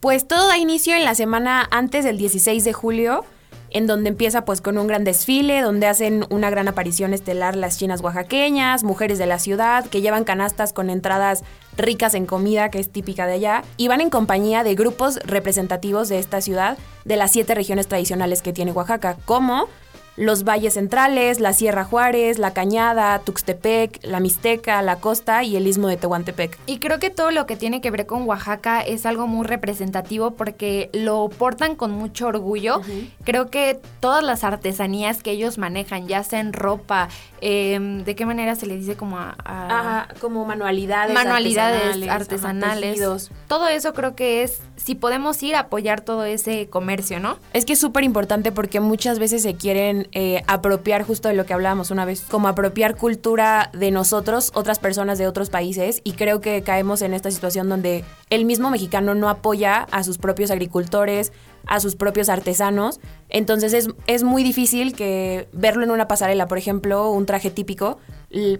Pues 0.00 0.26
todo 0.26 0.46
da 0.46 0.56
inicio 0.56 0.96
en 0.96 1.04
la 1.04 1.14
semana 1.14 1.68
antes 1.70 2.06
del 2.06 2.16
16 2.16 2.64
de 2.64 2.72
julio, 2.72 3.22
en 3.68 3.86
donde 3.86 4.08
empieza 4.08 4.46
pues 4.46 4.62
con 4.62 4.78
un 4.78 4.86
gran 4.86 5.04
desfile, 5.04 5.60
donde 5.60 5.86
hacen 5.86 6.24
una 6.30 6.48
gran 6.48 6.68
aparición 6.68 7.12
estelar 7.12 7.54
las 7.54 7.78
chinas 7.78 8.00
oaxaqueñas, 8.00 8.82
mujeres 8.82 9.18
de 9.18 9.26
la 9.26 9.38
ciudad, 9.38 9.84
que 9.84 10.00
llevan 10.00 10.24
canastas 10.24 10.72
con 10.72 10.88
entradas 10.88 11.44
ricas 11.76 12.14
en 12.14 12.24
comida, 12.24 12.70
que 12.70 12.78
es 12.78 12.88
típica 12.90 13.26
de 13.26 13.34
allá, 13.34 13.62
y 13.76 13.88
van 13.88 14.00
en 14.00 14.08
compañía 14.08 14.64
de 14.64 14.74
grupos 14.74 15.16
representativos 15.26 16.08
de 16.08 16.18
esta 16.18 16.40
ciudad, 16.40 16.78
de 17.04 17.16
las 17.16 17.32
siete 17.32 17.54
regiones 17.54 17.86
tradicionales 17.86 18.40
que 18.40 18.54
tiene 18.54 18.72
Oaxaca, 18.72 19.18
como 19.26 19.68
los 20.20 20.44
valles 20.44 20.74
centrales, 20.74 21.40
la 21.40 21.54
Sierra 21.54 21.82
Juárez, 21.84 22.38
la 22.38 22.52
Cañada, 22.52 23.18
Tuxtepec, 23.20 24.00
la 24.02 24.20
Mixteca, 24.20 24.82
la 24.82 24.96
Costa 24.96 25.44
y 25.44 25.56
el 25.56 25.66
Istmo 25.66 25.88
de 25.88 25.96
Tehuantepec. 25.96 26.58
Y 26.66 26.78
creo 26.78 26.98
que 26.98 27.08
todo 27.08 27.30
lo 27.30 27.46
que 27.46 27.56
tiene 27.56 27.80
que 27.80 27.90
ver 27.90 28.04
con 28.04 28.28
Oaxaca 28.28 28.82
es 28.82 29.06
algo 29.06 29.26
muy 29.26 29.46
representativo 29.46 30.32
porque 30.32 30.90
lo 30.92 31.30
portan 31.30 31.74
con 31.74 31.92
mucho 31.92 32.26
orgullo. 32.26 32.82
Creo 33.24 33.48
que 33.48 33.80
todas 34.00 34.22
las 34.22 34.44
artesanías 34.44 35.22
que 35.22 35.30
ellos 35.30 35.56
manejan, 35.56 36.06
ya 36.06 36.22
sea 36.22 36.40
en 36.40 36.52
ropa, 36.52 37.08
em, 37.40 38.04
¿de 38.04 38.14
qué 38.14 38.26
manera 38.26 38.54
se 38.54 38.66
le 38.66 38.76
dice 38.76 38.96
como 38.96 39.18
a... 39.18 39.36
Ajá, 39.44 40.08
como 40.20 40.44
manualidades. 40.44 41.14
manualidades 41.14 42.08
artesanales. 42.08 42.92
tejidos. 42.92 43.30
todo 43.48 43.68
eso 43.68 43.92
creo 43.92 44.14
que 44.14 44.42
es, 44.42 44.60
si 44.76 44.94
podemos 44.94 45.42
ir 45.42 45.54
a 45.54 45.60
apoyar 45.60 46.00
todo 46.00 46.24
ese 46.24 46.68
comercio, 46.68 47.20
¿no? 47.20 47.38
Es 47.52 47.64
que 47.64 47.74
es 47.74 47.78
súper 47.78 48.04
importante 48.04 48.52
porque 48.52 48.80
muchas 48.80 49.18
veces 49.18 49.42
se 49.42 49.54
quieren 49.54 50.08
eh, 50.12 50.42
apropiar 50.46 51.02
justo 51.02 51.28
de 51.28 51.34
lo 51.34 51.46
que 51.46 51.54
hablábamos 51.54 51.90
una 51.90 52.04
vez, 52.04 52.22
como 52.22 52.48
apropiar 52.48 52.96
cultura 52.96 53.70
de 53.72 53.90
nosotros, 53.90 54.50
otras 54.54 54.78
personas 54.78 55.18
de 55.18 55.26
otros 55.26 55.50
países, 55.50 56.00
y 56.04 56.12
creo 56.12 56.40
que 56.40 56.62
caemos 56.62 57.02
en 57.02 57.14
esta 57.14 57.30
situación 57.30 57.68
donde 57.68 58.04
el 58.30 58.44
mismo 58.44 58.70
mexicano 58.70 59.14
no 59.14 59.28
apoya 59.28 59.86
a 59.90 60.02
sus 60.04 60.18
propios 60.18 60.50
agricultores, 60.50 61.32
a 61.66 61.80
sus 61.80 61.96
propios 61.96 62.28
artesanos, 62.28 63.00
entonces 63.28 63.72
es, 63.72 63.88
es 64.06 64.22
muy 64.22 64.42
difícil 64.42 64.94
que 64.94 65.48
verlo 65.52 65.84
en 65.84 65.90
una 65.90 66.08
pasarela, 66.08 66.48
por 66.48 66.58
ejemplo, 66.58 67.10
un 67.10 67.26
traje 67.26 67.50
típico, 67.50 67.98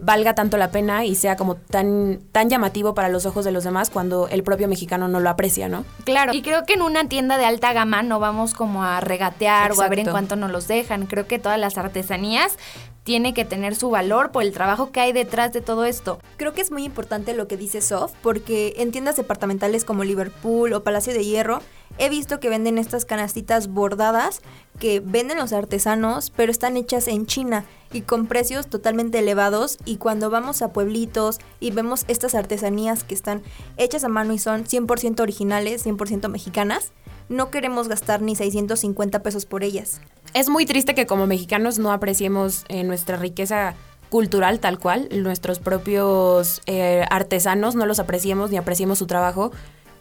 valga 0.01 0.35
tanto 0.35 0.57
la 0.57 0.73
pena 0.73 1.05
y 1.05 1.15
sea 1.15 1.37
como 1.37 1.55
tan, 1.55 2.21
tan 2.33 2.49
llamativo 2.49 2.95
para 2.95 3.09
los 3.09 3.25
ojos 3.25 3.45
de 3.45 3.53
los 3.53 3.63
demás 3.63 3.89
cuando 3.89 4.27
el 4.29 4.43
propio 4.43 4.67
mexicano 4.67 5.07
no 5.07 5.21
lo 5.21 5.31
aprecia, 5.31 5.69
¿no? 5.69 5.85
Claro, 6.05 6.33
y 6.35 6.43
creo 6.43 6.65
que 6.67 6.75
en 6.75 6.83
una 6.83 7.09
tienda 7.09 7.39
de 7.39 7.45
alta 7.45 7.73
gama 7.73 8.03
no 8.03 8.19
vamos 8.19 8.53
como 8.55 8.83
a 8.83 9.01
regatear 9.01 9.73
o 9.73 9.81
a 9.81 9.89
ver 9.89 10.01
en 10.01 10.11
cuánto 10.11 10.35
nos 10.35 10.51
los 10.51 10.67
dejan. 10.67 11.07
Creo 11.07 11.29
que 11.29 11.39
todas 11.39 11.59
las 11.59 11.79
artesanías 11.79 12.59
tienen 13.05 13.35
que 13.35 13.45
tener 13.45 13.75
su 13.75 13.91
valor 13.91 14.31
por 14.31 14.43
el 14.43 14.53
trabajo 14.53 14.93
que 14.93 15.01
hay 15.01 15.13
detrás 15.13 15.53
de 15.53 15.61
todo 15.61 15.85
esto. 15.85 16.19
Creo 16.37 16.53
que 16.53 16.61
es 16.61 16.71
muy 16.71 16.85
importante 16.85 17.35
lo 17.35 17.49
que 17.49 17.57
dice 17.57 17.81
Sof, 17.81 18.13
porque 18.23 18.75
en 18.79 18.93
tiendas 18.93 19.17
departamentales 19.17 19.85
como 19.85 20.05
Liverpool 20.05 20.73
o 20.73 20.85
Palacio 20.85 21.13
de 21.13 21.25
Hierro, 21.25 21.61
he 21.99 22.09
visto 22.09 22.41
que 22.41 22.49
venden 22.49 22.79
estas 22.79 23.05
canastitas 23.05 23.69
bordadas 23.69 24.43
que 24.79 25.01
venden 25.01 25.39
los 25.39 25.53
artesanos, 25.53 26.31
pero 26.31 26.51
están 26.51 26.77
hechas 26.77 27.09
en 27.09 27.27
China 27.27 27.65
y 27.93 28.03
con 28.03 28.27
precios 28.27 28.69
totalmente 28.69 29.19
elevados. 29.19 29.79
Y 29.85 29.97
cuando 29.97 30.31
vamos 30.31 30.63
a 30.63 30.73
pueblitos 30.73 31.39
y 31.59 31.71
vemos 31.71 32.05
estas 32.09 32.35
artesanías 32.35 33.05
que 33.05 33.15
están 33.15 33.43
hechas 33.77 34.05
a 34.05 34.09
mano 34.09 34.33
y 34.33 34.39
son 34.39 34.65
100% 34.65 35.21
originales, 35.21 35.85
100% 35.85 36.29
mexicanas, 36.29 36.93
no 37.31 37.51
queremos 37.51 37.89
gastar 37.89 38.21
ni 38.21 38.37
650 38.37 39.23
pesos 39.23 39.47
por 39.47 39.63
ellas. 39.65 40.01
Es 40.35 40.51
muy 40.51 40.67
triste 40.67 40.95
que 40.95 41.07
como 41.07 41.27
mexicanos 41.27 41.79
no 41.79 41.93
apreciemos 41.93 42.65
eh, 42.69 42.83
nuestra 42.83 43.17
riqueza 43.17 43.75
cultural 44.11 44.59
tal 44.59 44.81
cual, 44.81 45.09
nuestros 45.13 45.61
propios 45.61 46.61
eh, 46.67 47.05
artesanos 47.09 47.77
no 47.77 47.87
los 47.87 48.01
apreciemos 48.01 48.51
ni 48.51 48.57
apreciemos 48.57 48.99
su 48.99 49.07
trabajo. 49.07 49.53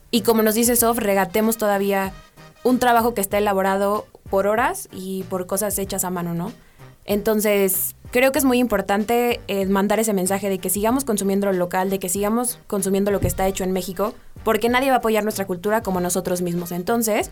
Y 0.10 0.22
como 0.22 0.42
nos 0.42 0.56
dice 0.56 0.76
Sof, 0.76 0.98
regatemos 0.98 1.58
todavía 1.58 2.12
un 2.64 2.80
trabajo 2.80 3.14
que 3.14 3.22
está 3.22 3.38
elaborado 3.38 4.08
por 4.32 4.48
horas 4.48 4.90
y 4.92 5.24
por 5.30 5.46
cosas 5.46 5.78
hechas 5.78 6.04
a 6.04 6.10
mano, 6.10 6.34
¿no? 6.34 6.52
Entonces, 7.10 7.96
creo 8.12 8.32
que 8.32 8.38
es 8.38 8.46
muy 8.46 8.60
importante 8.60 9.42
eh, 9.48 9.66
mandar 9.66 10.00
ese 10.00 10.14
mensaje 10.14 10.48
de 10.48 10.60
que 10.60 10.70
sigamos 10.70 11.06
consumiendo 11.06 11.48
lo 11.48 11.54
local, 11.54 11.90
de 11.90 11.98
que 11.98 12.08
sigamos 12.08 12.60
consumiendo 12.68 13.10
lo 13.10 13.20
que 13.20 13.26
está 13.26 13.48
hecho 13.48 13.64
en 13.64 13.72
México, 13.72 14.14
porque 14.44 14.70
nadie 14.70 14.90
va 14.90 14.98
a 14.98 15.00
apoyar 15.00 15.24
nuestra 15.24 15.48
cultura 15.48 15.82
como 15.82 16.02
nosotros 16.02 16.44
mismos. 16.44 16.72
Entonces, 16.72 17.32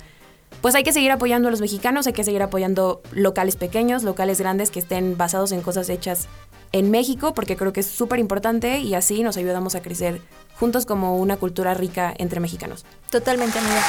pues 0.62 0.74
hay 0.74 0.82
que 0.82 0.94
seguir 0.94 1.12
apoyando 1.12 1.48
a 1.48 1.52
los 1.52 1.62
mexicanos, 1.62 2.08
hay 2.08 2.14
que 2.14 2.24
seguir 2.24 2.42
apoyando 2.42 3.04
locales 3.12 3.56
pequeños, 3.56 4.02
locales 4.02 4.42
grandes 4.42 4.72
que 4.72 4.80
estén 4.80 5.16
basados 5.16 5.52
en 5.52 5.62
cosas 5.62 5.90
hechas 5.90 6.28
en 6.72 6.90
México, 6.90 7.36
porque 7.36 7.56
creo 7.56 7.72
que 7.72 7.82
es 7.82 7.88
súper 7.88 8.18
importante 8.18 8.80
y 8.80 8.96
así 8.96 9.22
nos 9.22 9.38
ayudamos 9.38 9.76
a 9.76 9.84
crecer 9.84 10.22
juntos 10.60 10.88
como 10.88 11.18
una 11.18 11.38
cultura 11.38 11.76
rica 11.76 12.16
entre 12.18 12.40
mexicanos. 12.40 12.84
Totalmente, 13.12 13.60
amiga. 13.60 13.84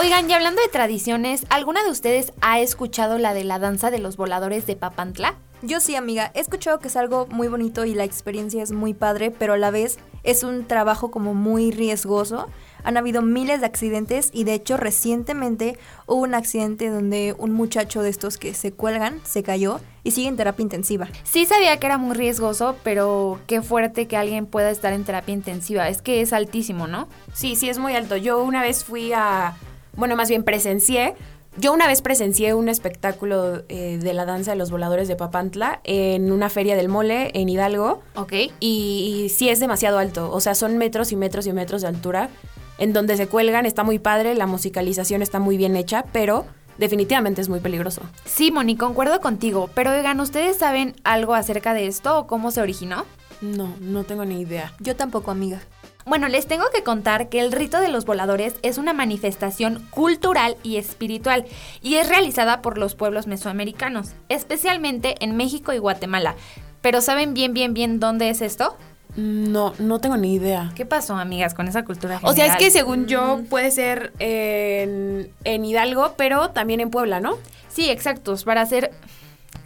Oigan, 0.00 0.30
y 0.30 0.32
hablando 0.32 0.62
de 0.62 0.68
tradiciones, 0.68 1.44
¿alguna 1.50 1.84
de 1.84 1.90
ustedes 1.90 2.32
ha 2.40 2.58
escuchado 2.58 3.18
la 3.18 3.34
de 3.34 3.44
la 3.44 3.58
danza 3.58 3.90
de 3.90 3.98
los 3.98 4.16
voladores 4.16 4.64
de 4.66 4.74
Papantla? 4.74 5.34
Yo 5.60 5.78
sí, 5.78 5.94
amiga. 5.94 6.30
He 6.32 6.40
escuchado 6.40 6.78
que 6.78 6.88
es 6.88 6.96
algo 6.96 7.26
muy 7.26 7.48
bonito 7.48 7.84
y 7.84 7.92
la 7.92 8.04
experiencia 8.04 8.62
es 8.62 8.72
muy 8.72 8.94
padre, 8.94 9.30
pero 9.30 9.52
a 9.52 9.58
la 9.58 9.70
vez 9.70 9.98
es 10.22 10.42
un 10.42 10.64
trabajo 10.66 11.10
como 11.10 11.34
muy 11.34 11.70
riesgoso. 11.70 12.48
Han 12.82 12.96
habido 12.96 13.20
miles 13.20 13.60
de 13.60 13.66
accidentes 13.66 14.30
y 14.32 14.44
de 14.44 14.54
hecho 14.54 14.78
recientemente 14.78 15.78
hubo 16.06 16.22
un 16.22 16.32
accidente 16.32 16.88
donde 16.88 17.34
un 17.36 17.52
muchacho 17.52 18.00
de 18.00 18.08
estos 18.08 18.38
que 18.38 18.54
se 18.54 18.72
cuelgan 18.72 19.20
se 19.24 19.42
cayó 19.42 19.80
y 20.02 20.12
sigue 20.12 20.28
en 20.28 20.36
terapia 20.38 20.62
intensiva. 20.62 21.08
Sí 21.24 21.44
sabía 21.44 21.78
que 21.78 21.84
era 21.84 21.98
muy 21.98 22.16
riesgoso, 22.16 22.74
pero 22.82 23.38
qué 23.46 23.60
fuerte 23.60 24.08
que 24.08 24.16
alguien 24.16 24.46
pueda 24.46 24.70
estar 24.70 24.94
en 24.94 25.04
terapia 25.04 25.34
intensiva. 25.34 25.90
Es 25.90 26.00
que 26.00 26.22
es 26.22 26.32
altísimo, 26.32 26.86
¿no? 26.86 27.06
Sí, 27.34 27.54
sí, 27.54 27.68
es 27.68 27.76
muy 27.76 27.94
alto. 27.94 28.16
Yo 28.16 28.42
una 28.42 28.62
vez 28.62 28.82
fui 28.82 29.12
a, 29.12 29.56
bueno, 29.96 30.16
más 30.16 30.28
bien 30.28 30.44
presencié, 30.44 31.14
yo 31.56 31.72
una 31.72 31.86
vez 31.86 32.00
presencié 32.00 32.54
un 32.54 32.68
espectáculo 32.68 33.64
eh, 33.68 33.98
de 34.00 34.14
la 34.14 34.24
danza 34.24 34.52
de 34.52 34.56
los 34.56 34.70
voladores 34.70 35.08
de 35.08 35.16
Papantla 35.16 35.80
en 35.84 36.30
una 36.30 36.48
feria 36.48 36.76
del 36.76 36.88
mole 36.88 37.32
en 37.34 37.48
Hidalgo. 37.48 38.02
Ok. 38.14 38.32
Y, 38.32 38.50
y 38.60 39.28
sí 39.30 39.48
es 39.48 39.58
demasiado 39.58 39.98
alto, 39.98 40.30
o 40.32 40.40
sea, 40.40 40.54
son 40.54 40.78
metros 40.78 41.12
y 41.12 41.16
metros 41.16 41.46
y 41.46 41.52
metros 41.52 41.82
de 41.82 41.88
altura, 41.88 42.30
en 42.78 42.92
donde 42.92 43.16
se 43.16 43.26
cuelgan, 43.26 43.66
está 43.66 43.82
muy 43.82 43.98
padre, 43.98 44.34
la 44.34 44.46
musicalización 44.46 45.22
está 45.22 45.38
muy 45.38 45.56
bien 45.56 45.76
hecha, 45.76 46.04
pero 46.12 46.46
definitivamente 46.78 47.42
es 47.42 47.48
muy 47.48 47.60
peligroso. 47.60 48.00
Sí, 48.24 48.50
Moni, 48.50 48.76
concuerdo 48.76 49.20
contigo, 49.20 49.68
pero 49.74 49.90
oigan, 49.90 50.18
¿ustedes 50.20 50.56
saben 50.56 50.96
algo 51.04 51.34
acerca 51.34 51.74
de 51.74 51.86
esto 51.86 52.18
o 52.18 52.26
cómo 52.26 52.50
se 52.50 52.62
originó? 52.62 53.04
No, 53.42 53.74
no 53.80 54.04
tengo 54.04 54.24
ni 54.24 54.40
idea. 54.40 54.72
Yo 54.80 54.96
tampoco, 54.96 55.30
amiga. 55.30 55.60
Bueno, 56.10 56.26
les 56.26 56.48
tengo 56.48 56.64
que 56.74 56.82
contar 56.82 57.28
que 57.28 57.38
el 57.38 57.52
rito 57.52 57.78
de 57.78 57.86
los 57.86 58.04
voladores 58.04 58.56
es 58.62 58.78
una 58.78 58.92
manifestación 58.92 59.86
cultural 59.90 60.56
y 60.64 60.76
espiritual 60.76 61.44
y 61.82 61.94
es 61.94 62.08
realizada 62.08 62.62
por 62.62 62.78
los 62.78 62.96
pueblos 62.96 63.28
mesoamericanos, 63.28 64.10
especialmente 64.28 65.14
en 65.20 65.36
México 65.36 65.72
y 65.72 65.78
Guatemala. 65.78 66.34
Pero 66.80 67.00
¿saben 67.00 67.32
bien, 67.32 67.54
bien, 67.54 67.74
bien 67.74 68.00
dónde 68.00 68.28
es 68.28 68.42
esto? 68.42 68.76
No, 69.14 69.72
no 69.78 70.00
tengo 70.00 70.16
ni 70.16 70.34
idea. 70.34 70.72
¿Qué 70.74 70.84
pasó, 70.84 71.14
amigas, 71.14 71.54
con 71.54 71.68
esa 71.68 71.84
cultura 71.84 72.18
O 72.24 72.32
sea, 72.32 72.46
es 72.46 72.56
que 72.56 72.72
según 72.72 73.06
yo 73.06 73.42
puede 73.48 73.70
ser 73.70 74.12
en, 74.18 75.30
en 75.44 75.64
Hidalgo, 75.64 76.14
pero 76.16 76.50
también 76.50 76.80
en 76.80 76.90
Puebla, 76.90 77.20
¿no? 77.20 77.36
Sí, 77.68 77.88
exactos, 77.88 78.42
para 78.42 78.66
ser... 78.66 78.90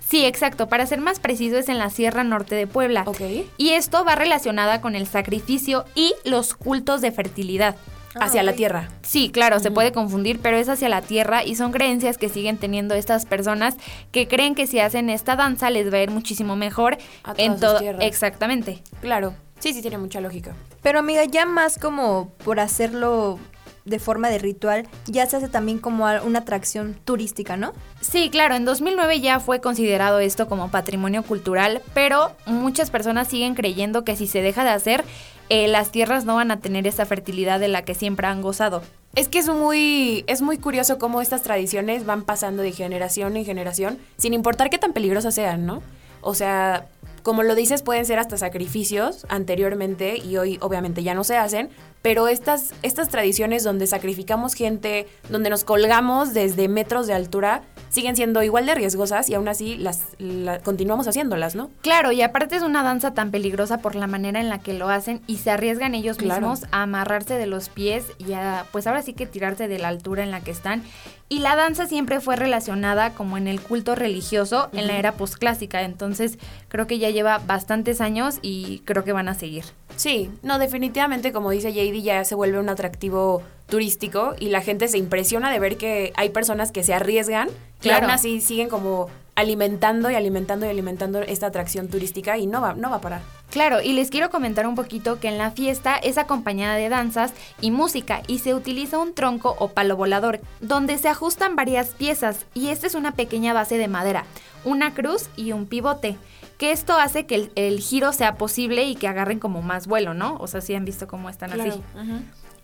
Sí, 0.09 0.25
exacto, 0.25 0.69
para 0.69 0.87
ser 0.87 1.01
más 1.01 1.19
preciso 1.21 1.57
es 1.57 1.69
en 1.69 1.79
la 1.79 1.91
Sierra 1.91 2.25
Norte 2.25 2.55
de 2.55 2.67
Puebla. 2.67 3.05
Ok. 3.07 3.21
Y 3.57 3.71
esto 3.71 4.05
va 4.05 4.15
relacionada 4.15 4.81
con 4.81 4.95
el 4.95 5.07
sacrificio 5.07 5.85
y 5.95 6.15
los 6.25 6.55
cultos 6.55 7.01
de 7.01 7.11
fertilidad. 7.13 7.77
Hacia 8.21 8.43
Ah, 8.43 8.45
la 8.45 8.53
ok. 8.53 8.57
tierra. 8.57 8.89
Sí, 9.03 9.31
claro, 9.31 9.59
se 9.59 9.73
puede 9.73 9.91
confundir, 9.91 10.39
pero 10.41 10.57
es 10.57 10.69
hacia 10.69 10.89
la 10.89 11.03
tierra 11.03 11.43
y 11.43 11.57
son 11.57 11.73
creencias 11.73 12.17
que 12.17 12.29
siguen 12.29 12.59
teniendo 12.59 12.95
estas 12.95 13.27
personas 13.27 13.75
que 14.13 14.29
creen 14.29 14.55
que 14.55 14.69
si 14.69 14.79
hacen 14.79 15.11
esta 15.11 15.35
danza 15.35 15.69
les 15.71 15.93
va 15.93 15.97
a 15.99 16.03
ir 16.03 16.13
muchísimo 16.13 16.55
mejor 16.55 16.97
A 17.25 17.35
todas 17.35 17.39
en 17.55 17.59
todo. 17.59 17.81
Exactamente. 18.01 18.85
Claro. 19.01 19.35
Sí, 19.59 19.73
sí, 19.73 19.83
tiene 19.83 19.99
mucha 19.99 20.21
lógica. 20.21 20.55
Pero 20.81 21.01
amiga, 21.01 21.25
ya 21.25 21.45
más 21.45 21.77
como 21.77 22.29
por 22.45 22.61
hacerlo 22.61 23.41
de 23.85 23.99
forma 23.99 24.31
de 24.31 24.39
ritual, 24.39 24.89
ya 25.07 25.27
se 25.27 25.37
hace 25.37 25.49
también 25.49 25.79
como 25.79 26.07
una 26.25 26.39
atracción 26.41 26.97
turística, 27.05 27.57
¿no? 27.57 27.73
Sí, 28.01 28.31
claro, 28.31 28.55
en 28.55 28.65
2009 28.65 29.21
ya 29.21 29.41
fue 29.41 29.61
considerado 29.61 30.19
esto 30.21 30.49
como 30.49 30.71
patrimonio 30.71 31.23
cultural, 31.23 31.83
pero 31.93 32.33
muchas 32.47 32.91
personas 32.91 33.29
siguen 33.29 33.55
creyendo 33.55 34.05
que 34.05 34.17
si 34.17 34.27
se 34.27 34.43
deja 34.43 34.65
de 34.65 34.71
hacer, 34.71 35.05
eh, 35.51 35.69
las 35.69 35.91
tierras 35.91 36.25
no 36.25 36.37
van 36.37 36.51
a 36.51 36.61
tener 36.61 36.87
esa 36.87 37.05
fertilidad 37.05 37.61
de 37.61 37.69
la 37.69 37.83
que 37.83 37.95
siempre 37.95 38.27
han 38.27 38.41
gozado. 38.41 38.83
Es 39.15 39.29
que 39.29 39.39
es 39.39 39.49
muy, 39.49 40.25
es 40.27 40.43
muy 40.43 40.59
curioso 40.59 40.99
cómo 40.99 41.21
estas 41.21 41.43
tradiciones 41.43 42.07
van 42.07 42.23
pasando 42.23 42.63
de 42.63 42.73
generación 42.73 43.37
en 43.37 43.45
generación, 43.45 43.99
sin 44.17 44.35
importar 44.35 44.71
qué 44.71 44.79
tan 44.79 44.93
peligrosas 44.93 45.35
sean, 45.35 45.67
¿no? 45.67 45.83
O 46.21 46.35
sea, 46.35 46.87
como 47.25 47.43
lo 47.43 47.55
dices, 47.55 47.83
pueden 47.83 48.05
ser 48.05 48.19
hasta 48.19 48.37
sacrificios 48.37 49.27
anteriormente 49.31 50.19
y 50.19 50.37
hoy 50.37 50.59
obviamente 50.61 51.03
ya 51.03 51.15
no 51.15 51.25
se 51.25 51.39
hacen, 51.39 51.71
pero 52.03 52.29
estas, 52.29 52.75
estas 52.83 53.09
tradiciones 53.09 53.65
donde 53.65 53.87
sacrificamos 53.87 54.53
gente, 54.53 55.09
donde 55.31 55.49
nos 55.49 55.65
colgamos 55.65 56.35
desde 56.35 56.69
metros 56.69 57.07
de 57.07 57.15
altura, 57.15 57.63
siguen 57.95 58.17
siendo 58.17 58.43
igual 58.43 58.67
de 58.67 58.75
riesgosas 58.75 59.29
y 59.31 59.35
aún 59.35 59.47
así 59.47 59.77
las, 59.77 60.03
la- 60.19 60.59
continuamos 60.59 61.07
haciéndolas, 61.07 61.55
¿no? 61.55 61.71
Claro, 61.81 62.11
y 62.11 62.23
aparte 62.23 62.57
es 62.57 62.63
una 62.63 62.83
danza 62.83 63.15
tan 63.15 63.31
peligrosa 63.31 63.79
por 63.79 63.95
la 63.95 64.09
manera 64.09 64.41
en 64.41 64.49
la 64.49 64.59
que 64.59 64.75
lo 64.75 64.89
hacen 64.89 65.21
y 65.29 65.37
se 65.37 65.51
arriesgan 65.53 65.95
ellos 65.95 66.17
Claro. 66.17 66.41
mismos 66.49 66.69
a 66.73 66.83
amarrarse 66.83 67.35
de 67.39 67.47
los 67.47 67.69
pies 67.69 68.05
y 68.19 68.33
a, 68.33 68.67
pues 68.73 68.89
ahora 68.89 69.03
sí 69.03 69.13
que 69.13 69.27
tirarse 69.27 69.69
de 69.69 69.79
la 69.79 69.89
altura 69.89 70.25
en 70.25 70.33
la 70.33 70.41
que 70.41 70.51
están. 70.51 70.83
Y 71.29 71.39
la 71.39 71.55
danza 71.55 71.87
siempre 71.87 72.21
fue 72.21 72.35
relacionada 72.37 73.11
como 73.11 73.39
en 73.39 73.47
el 73.47 73.61
culto 73.61 73.95
religioso 73.95 74.69
en 74.73 74.89
la 74.89 74.99
era 74.99 75.13
posclásica, 75.13 75.83
entonces 75.83 76.39
creo 76.69 76.87
que 76.89 76.99
ya 76.99 77.11
lleva 77.11 77.39
bastantes 77.39 78.01
años 78.01 78.39
y 78.43 78.81
creo 78.85 79.05
que 79.05 79.13
van 79.13 79.29
a 79.29 79.35
seguir. 79.35 79.65
Sí, 79.97 80.31
no, 80.43 80.59
definitivamente, 80.59 81.33
como 81.33 81.51
dice 81.51 81.73
JD, 81.73 82.03
ya 82.03 82.25
se 82.25 82.35
vuelve 82.35 82.59
un 82.59 82.69
atractivo 82.69 83.43
turístico 83.69 84.35
y 84.39 84.49
la 84.49 84.61
gente 84.61 84.89
se 84.89 84.99
impresiona 84.99 85.51
de 85.53 85.59
ver 85.59 85.77
que 85.77 86.13
hay 86.17 86.31
personas 86.31 86.73
que 86.73 86.83
se 86.83 86.95
arriesgan 86.95 87.49
y 87.81 87.83
Claro. 87.89 88.05
aún 88.07 88.11
así 88.15 88.41
siguen 88.41 88.69
como 88.69 89.09
alimentando 89.35 90.11
y 90.11 90.15
alimentando 90.15 90.67
y 90.67 90.69
alimentando 90.69 91.21
esta 91.21 91.47
atracción 91.47 91.89
turística 91.89 92.39
y 92.39 92.47
no 92.47 92.61
va, 92.61 92.75
no 92.75 92.91
va 92.91 92.97
a 92.97 93.01
parar. 93.01 93.23
Claro, 93.51 93.81
y 93.81 93.93
les 93.93 94.11
quiero 94.11 94.31
comentar 94.31 94.67
un 94.67 94.75
poquito 94.75 95.21
que 95.21 95.29
en 95.29 95.39
la 95.39 95.51
fiesta 95.51 95.97
es 95.97 96.19
acompañada 96.19 96.75
de 96.75 96.89
danzas 96.89 97.33
y 97.61 97.71
música 97.71 98.23
y 98.27 98.41
se 98.41 98.55
utiliza 98.55 98.99
un 98.99 99.15
tronco 99.15 99.55
o 99.59 99.69
palo 99.69 99.97
volador, 99.97 100.41
donde 100.61 100.99
se 100.99 101.09
ajustan 101.09 101.55
varias 101.57 101.91
piezas 101.91 102.47
y 102.55 102.69
esta 102.69 102.87
es 102.87 102.95
una 102.95 103.13
pequeña 103.13 103.53
base 103.53 103.79
de 103.79 103.89
madera, 103.89 104.25
una 104.65 104.95
cruz 104.95 105.29
y 105.37 105.53
un 105.53 105.67
pivote, 105.67 106.17
que 106.59 106.73
esto 106.73 106.95
hace 106.99 107.27
que 107.27 107.35
el, 107.35 107.53
el 107.55 107.81
giro 107.81 108.13
sea 108.13 108.37
posible 108.37 108.85
y 108.85 108.97
que 108.97 109.09
agarren 109.09 109.39
como 109.39 109.63
más 109.63 109.87
vuelo, 109.87 110.15
¿no? 110.15 110.37
O 110.39 110.47
sea, 110.47 110.61
si 110.61 110.75
han 110.75 110.85
visto 110.85 111.07
cómo 111.07 111.29
están 111.29 111.53
así. 111.53 111.81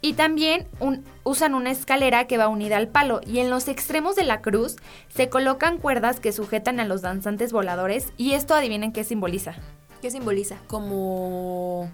Y 0.02 0.14
también 0.14 0.66
un- 0.80 1.04
usan 1.24 1.54
una 1.54 1.70
escalera 1.70 2.26
que 2.26 2.38
va 2.38 2.48
unida 2.48 2.76
al 2.78 2.88
palo 2.88 3.20
y 3.26 3.40
en 3.40 3.50
los 3.50 3.68
extremos 3.68 4.16
de 4.16 4.24
la 4.24 4.40
cruz 4.40 4.76
se 5.14 5.28
colocan 5.28 5.76
cuerdas 5.78 6.20
que 6.20 6.32
sujetan 6.32 6.80
a 6.80 6.84
los 6.86 7.02
danzantes 7.02 7.52
voladores 7.52 8.12
y 8.16 8.32
esto 8.32 8.54
adivinen 8.54 8.92
qué 8.92 9.04
simboliza. 9.04 9.54
¿Qué 10.00 10.10
simboliza? 10.10 10.56
Como... 10.66 11.90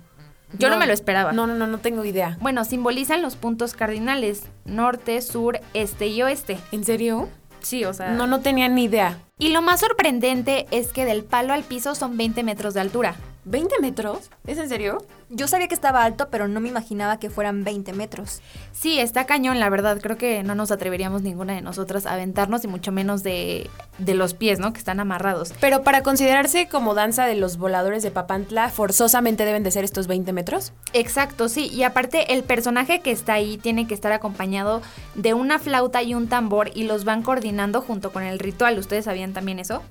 Yo 0.59 0.71
no 0.71 0.77
me 0.79 0.87
lo 0.87 0.93
esperaba. 0.93 1.33
No, 1.33 1.49
no, 1.49 1.55
no, 1.55 1.67
no 1.67 1.79
tengo 1.79 2.05
idea. 2.05 2.39
Bueno, 2.41 2.65
simbolizan 2.65 3.21
los 3.21 3.35
puntos 3.35 3.75
cardinales, 3.75 4.45
norte, 4.65 5.21
sur, 5.21 5.59
este 5.75 6.07
y 6.07 6.23
oeste. 6.23 6.57
¿En 6.71 6.85
serio? 6.85 7.29
Sí, 7.61 7.85
o 7.85 7.93
sea... 7.93 8.13
No, 8.13 8.29
no 8.29 8.39
tenía 8.41 8.69
ni 8.69 8.85
idea. 8.85 9.19
Y 9.41 9.49
lo 9.49 9.61
más 9.61 9.81
sorprendente 9.81 10.67
es 10.71 10.93
que 10.93 11.05
del 11.05 11.25
palo 11.25 11.53
al 11.53 11.65
piso 11.65 11.97
son 11.97 12.17
20 12.17 12.45
metros 12.45 12.75
de 12.75 12.81
altura. 12.81 13.17
¿20 13.47 13.81
metros? 13.81 14.31
¿Es 14.47 14.59
en 14.59 14.69
serio? 14.69 14.99
Yo 15.31 15.47
sabía 15.47 15.69
que 15.69 15.75
estaba 15.75 16.03
alto, 16.03 16.29
pero 16.31 16.49
no 16.49 16.61
me 16.61 16.69
imaginaba 16.69 17.19
que 17.19 17.31
fueran 17.31 17.63
20 17.63 17.93
metros. 17.93 18.41
Sí, 18.73 18.99
está 18.99 19.25
cañón, 19.25 19.61
la 19.61 19.71
verdad. 19.71 20.01
Creo 20.03 20.17
que 20.17 20.43
no 20.43 20.55
nos 20.55 20.73
atreveríamos 20.73 21.23
ninguna 21.23 21.55
de 21.55 21.63
nosotras 21.63 22.07
a 22.07 22.15
aventarnos 22.15 22.65
y 22.65 22.69
mucho 22.69 22.91
menos 22.91 23.23
de, 23.23 23.71
de 23.99 24.15
los 24.15 24.35
pies, 24.35 24.59
¿no? 24.59 24.73
Que 24.73 24.79
están 24.79 24.99
amarrados. 24.99 25.53
Pero 25.61 25.83
para 25.85 26.03
considerarse 26.03 26.69
como 26.69 26.95
danza 26.95 27.27
de 27.27 27.37
los 27.37 27.57
voladores 27.57 28.03
de 28.03 28.11
Papantla, 28.11 28.69
forzosamente 28.69 29.45
deben 29.45 29.63
de 29.63 29.71
ser 29.71 29.85
estos 29.85 30.09
20 30.09 30.33
metros. 30.33 30.73
Exacto, 30.93 31.49
sí. 31.49 31.69
Y 31.73 31.85
aparte, 31.85 32.35
el 32.35 32.43
personaje 32.43 33.01
que 33.01 33.13
está 33.13 33.35
ahí 33.35 33.59
tiene 33.59 33.87
que 33.87 33.95
estar 33.95 34.13
acompañado 34.13 34.83
de 35.15 35.35
una 35.35 35.59
flauta 35.59 36.03
y 36.03 36.15
un 36.15 36.29
tambor 36.29 36.71
y 36.75 36.85
los 36.85 37.05
van 37.05 37.23
coordinando 37.23 37.81
junto 37.81 38.13
con 38.13 38.25
el 38.25 38.39
ritual. 38.39 38.79
¿Ustedes 38.79 39.05
sabían 39.05 39.33
también 39.33 39.61
eso? 39.61 39.83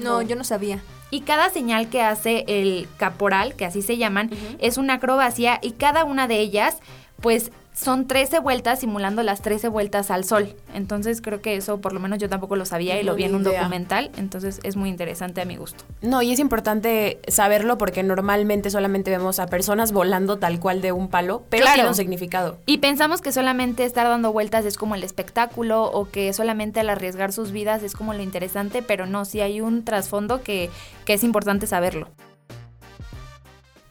No, 0.00 0.22
yo 0.22 0.36
no 0.36 0.44
sabía. 0.44 0.80
Y 1.10 1.20
cada 1.20 1.50
señal 1.50 1.88
que 1.88 2.02
hace 2.02 2.44
el 2.48 2.88
caporal, 2.96 3.54
que 3.54 3.64
así 3.64 3.82
se 3.82 3.96
llaman, 3.96 4.30
es 4.58 4.78
una 4.78 4.94
acrobacia 4.94 5.58
y 5.62 5.72
cada 5.72 6.04
una 6.04 6.26
de 6.26 6.40
ellas, 6.40 6.78
pues 7.20 7.52
son 7.76 8.06
13 8.06 8.38
vueltas 8.38 8.78
simulando 8.78 9.22
las 9.24 9.42
13 9.42 9.66
vueltas 9.68 10.12
al 10.12 10.24
sol. 10.24 10.54
Entonces 10.72 11.20
creo 11.20 11.42
que 11.42 11.56
eso 11.56 11.80
por 11.80 11.92
lo 11.92 11.98
menos 11.98 12.20
yo 12.20 12.28
tampoco 12.28 12.54
lo 12.54 12.64
sabía 12.66 13.00
y 13.00 13.02
lo 13.02 13.16
vi 13.16 13.24
en 13.24 13.34
un 13.34 13.42
idea. 13.42 13.58
documental. 13.62 14.12
Entonces 14.16 14.60
es 14.62 14.76
muy 14.76 14.88
interesante 14.88 15.40
a 15.40 15.44
mi 15.44 15.56
gusto. 15.56 15.84
No, 16.00 16.22
y 16.22 16.30
es 16.32 16.38
importante 16.38 17.18
saberlo 17.26 17.76
porque 17.76 18.04
normalmente 18.04 18.70
solamente 18.70 19.10
vemos 19.10 19.40
a 19.40 19.46
personas 19.48 19.90
volando 19.90 20.38
tal 20.38 20.60
cual 20.60 20.82
de 20.82 20.92
un 20.92 21.08
palo, 21.08 21.42
pero 21.50 21.62
Claro. 21.62 21.74
tiene 21.74 21.88
un 21.88 21.94
significado. 21.96 22.58
Y 22.64 22.78
pensamos 22.78 23.20
que 23.20 23.32
solamente 23.32 23.84
estar 23.84 24.06
dando 24.06 24.32
vueltas 24.32 24.64
es 24.64 24.76
como 24.76 24.94
el 24.94 25.02
espectáculo 25.02 25.82
o 25.84 26.08
que 26.08 26.32
solamente 26.32 26.78
al 26.78 26.88
arriesgar 26.90 27.32
sus 27.32 27.50
vidas 27.50 27.82
es 27.82 27.94
como 27.94 28.14
lo 28.14 28.22
interesante, 28.22 28.82
pero 28.82 29.06
no, 29.06 29.24
sí 29.24 29.40
hay 29.40 29.60
un 29.60 29.84
trasfondo 29.84 30.42
que, 30.42 30.70
que 31.04 31.14
es 31.14 31.24
importante 31.24 31.66
saberlo. 31.66 32.08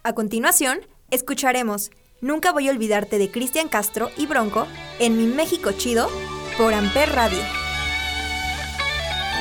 A 0.03 0.13
continuación, 0.13 0.79
escucharemos 1.11 1.91
Nunca 2.23 2.53
voy 2.53 2.69
a 2.69 2.71
olvidarte 2.71 3.17
de 3.17 3.29
Cristian 3.29 3.67
Castro 3.67 4.09
y 4.15 4.27
Bronco 4.27 4.65
en 4.97 5.17
Mi 5.17 5.25
México 5.25 5.73
Chido 5.73 6.09
por 6.57 6.73
Amper 6.73 7.11
Radio. 7.11 7.39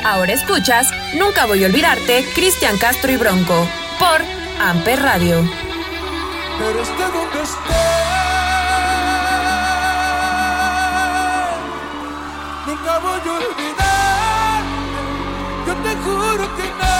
Ahora 0.04 0.32
escuchas 0.32 0.88
Nunca 1.14 1.46
voy 1.46 1.62
a 1.62 1.68
olvidarte, 1.68 2.24
Cristian 2.34 2.76
Castro 2.78 3.12
y 3.12 3.16
Bronco, 3.16 3.68
por 4.00 4.20
Amper 4.60 5.00
Radio. 5.00 5.48
Pero 6.58 6.82
esté 6.82 7.02
donde 7.04 7.42
esté, 7.44 7.82
nunca 12.66 12.98
voy 12.98 13.20
a 13.28 13.32
olvidar. 13.32 14.62
Yo 15.68 15.74
te 15.84 15.94
juro 16.02 16.56
que 16.56 16.64
no, 16.80 16.96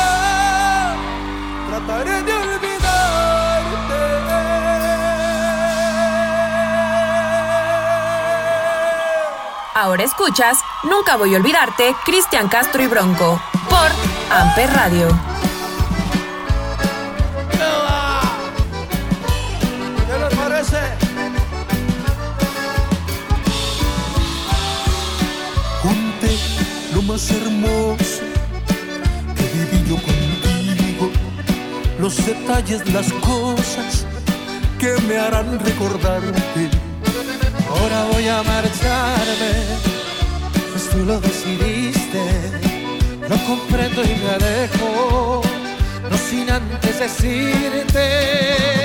trataré 1.70 2.22
de 2.22 2.32
olvidarte. 2.32 2.51
Ahora 9.92 10.04
escuchas 10.04 10.56
Nunca 10.84 11.16
voy 11.16 11.34
a 11.34 11.36
olvidarte, 11.36 11.94
Cristian 12.06 12.48
Castro 12.48 12.82
y 12.82 12.86
Bronco, 12.86 13.38
por 13.68 13.90
Amper 14.34 14.72
Radio. 14.72 15.08
Lo 26.94 27.02
más 27.02 27.30
hermoso 27.30 28.22
que 29.36 29.42
viví 29.42 29.90
yo 29.90 29.96
contigo, 29.96 31.10
los 31.98 32.16
detalles, 32.24 32.90
las 32.94 33.12
cosas 33.12 34.06
que 34.78 34.94
me 35.06 35.18
harán 35.18 35.60
recordarte. 35.60 36.81
Ahora 37.82 38.04
voy 38.12 38.28
a 38.28 38.42
marcharme, 38.44 39.52
pues 40.70 40.88
tú 40.90 40.98
lo 41.04 41.20
decidiste. 41.20 42.22
Lo 43.28 43.36
comprendo 43.44 44.04
y 44.04 44.14
me 44.22 44.30
alejo, 44.30 45.42
no 46.08 46.16
sin 46.16 46.48
antes 46.48 47.00
decirte 47.00 48.81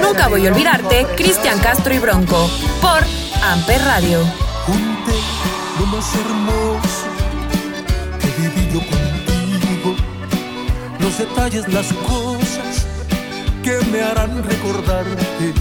Nunca 0.00 0.28
voy 0.28 0.46
a 0.46 0.50
olvidarte, 0.50 1.06
Cristian 1.16 1.58
Castro 1.58 1.94
y 1.94 1.98
Bronco, 1.98 2.50
por 2.80 3.02
Amper 3.42 3.80
Radio. 3.82 4.20
Junté 4.66 5.18
lo 5.78 5.86
más 5.86 6.14
hermoso 6.14 7.06
que 8.20 8.26
viví 8.40 8.68
yo 8.72 8.80
contigo, 8.80 9.96
los 11.00 11.18
detalles, 11.18 11.68
las 11.72 11.92
cosas 11.92 12.86
que 13.62 13.78
me 13.90 14.02
harán 14.02 14.42
recordarte. 14.42 15.54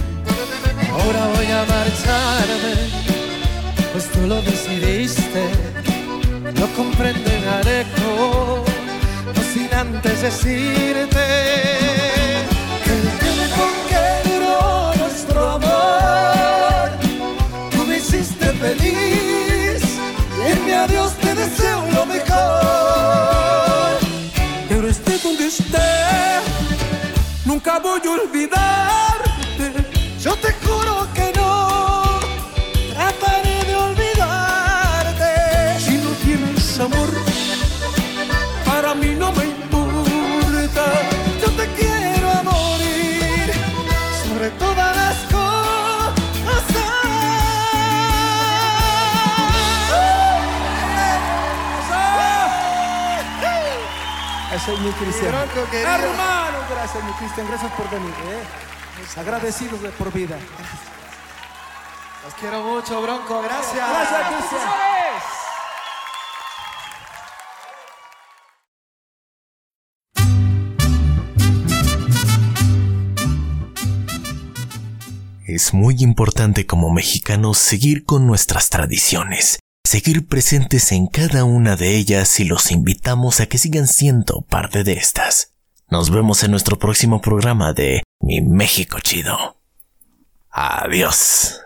Ahora 0.91 1.27
voy 1.35 1.45
a 1.47 1.65
marcharme, 1.65 2.75
pues 3.93 4.09
tú 4.11 4.27
lo 4.27 4.41
decidiste, 4.41 5.49
me 6.43 7.47
alejo, 7.47 8.63
no 9.35 9.41
sin 9.53 9.73
antes 9.73 10.21
decirte 10.21 11.98
feliz 18.59 19.81
y 20.37 20.51
en 20.51 20.65
mi 20.65 20.71
adiós 20.71 21.13
te 21.13 21.33
deseo 21.33 21.81
lo 21.93 22.05
mejor. 22.05 23.97
Pero 24.67 24.87
esté 24.87 25.17
donde 25.19 25.47
esté, 25.47 25.89
nunca 27.45 27.79
voy 27.79 28.01
a 28.05 28.11
olvidarte. 28.11 29.18
Gracias, 54.59 54.79
mi 54.81 54.91
Cristian. 54.91 55.33
Hermano, 55.71 56.57
gracias, 56.69 57.01
mi 57.01 57.11
Cristian. 57.13 57.47
Gracias 57.47 57.71
por 57.71 57.89
venir. 57.89 58.13
¿eh? 58.25 59.19
Agradecidos 59.19 59.81
de 59.81 59.89
por 59.91 60.11
vida. 60.11 60.37
Los 62.25 62.33
quiero 62.33 62.61
mucho, 62.61 63.01
Bronco. 63.01 63.41
Gracias. 63.41 63.89
Gracias, 63.89 64.27
Cristian. 64.27 64.61
Es 75.47 75.73
muy 75.73 75.95
importante 75.99 76.67
como 76.67 76.89
mexicanos 76.89 77.57
seguir 77.59 78.05
con 78.05 78.27
nuestras 78.27 78.69
tradiciones, 78.69 79.59
seguir 79.89 80.27
presentes 80.27 80.91
en 80.91 81.07
cada 81.07 81.45
una 81.45 81.75
de 81.75 81.95
ellas 81.95 82.39
y 82.39 82.43
los 82.43 82.69
invitamos 82.69 83.39
a 83.39 83.47
que 83.47 83.57
sigan 83.57 83.87
siendo 83.87 84.41
parte 84.41 84.83
de 84.83 84.93
estas. 84.93 85.55
Nos 85.89 86.11
vemos 86.11 86.43
en 86.43 86.51
nuestro 86.51 86.77
próximo 86.77 87.21
programa 87.21 87.73
de 87.73 88.03
Mi 88.19 88.39
México 88.39 88.99
Chido. 88.99 89.57
Adiós. 90.51 91.59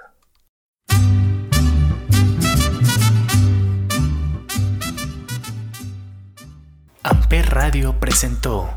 Amper 7.03 7.49
Radio 7.49 7.99
presentó 7.99 8.69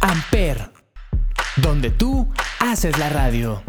Amper, 0.00 0.70
donde 1.56 1.90
tú 1.90 2.32
haces 2.60 2.96
la 3.00 3.08
radio. 3.08 3.64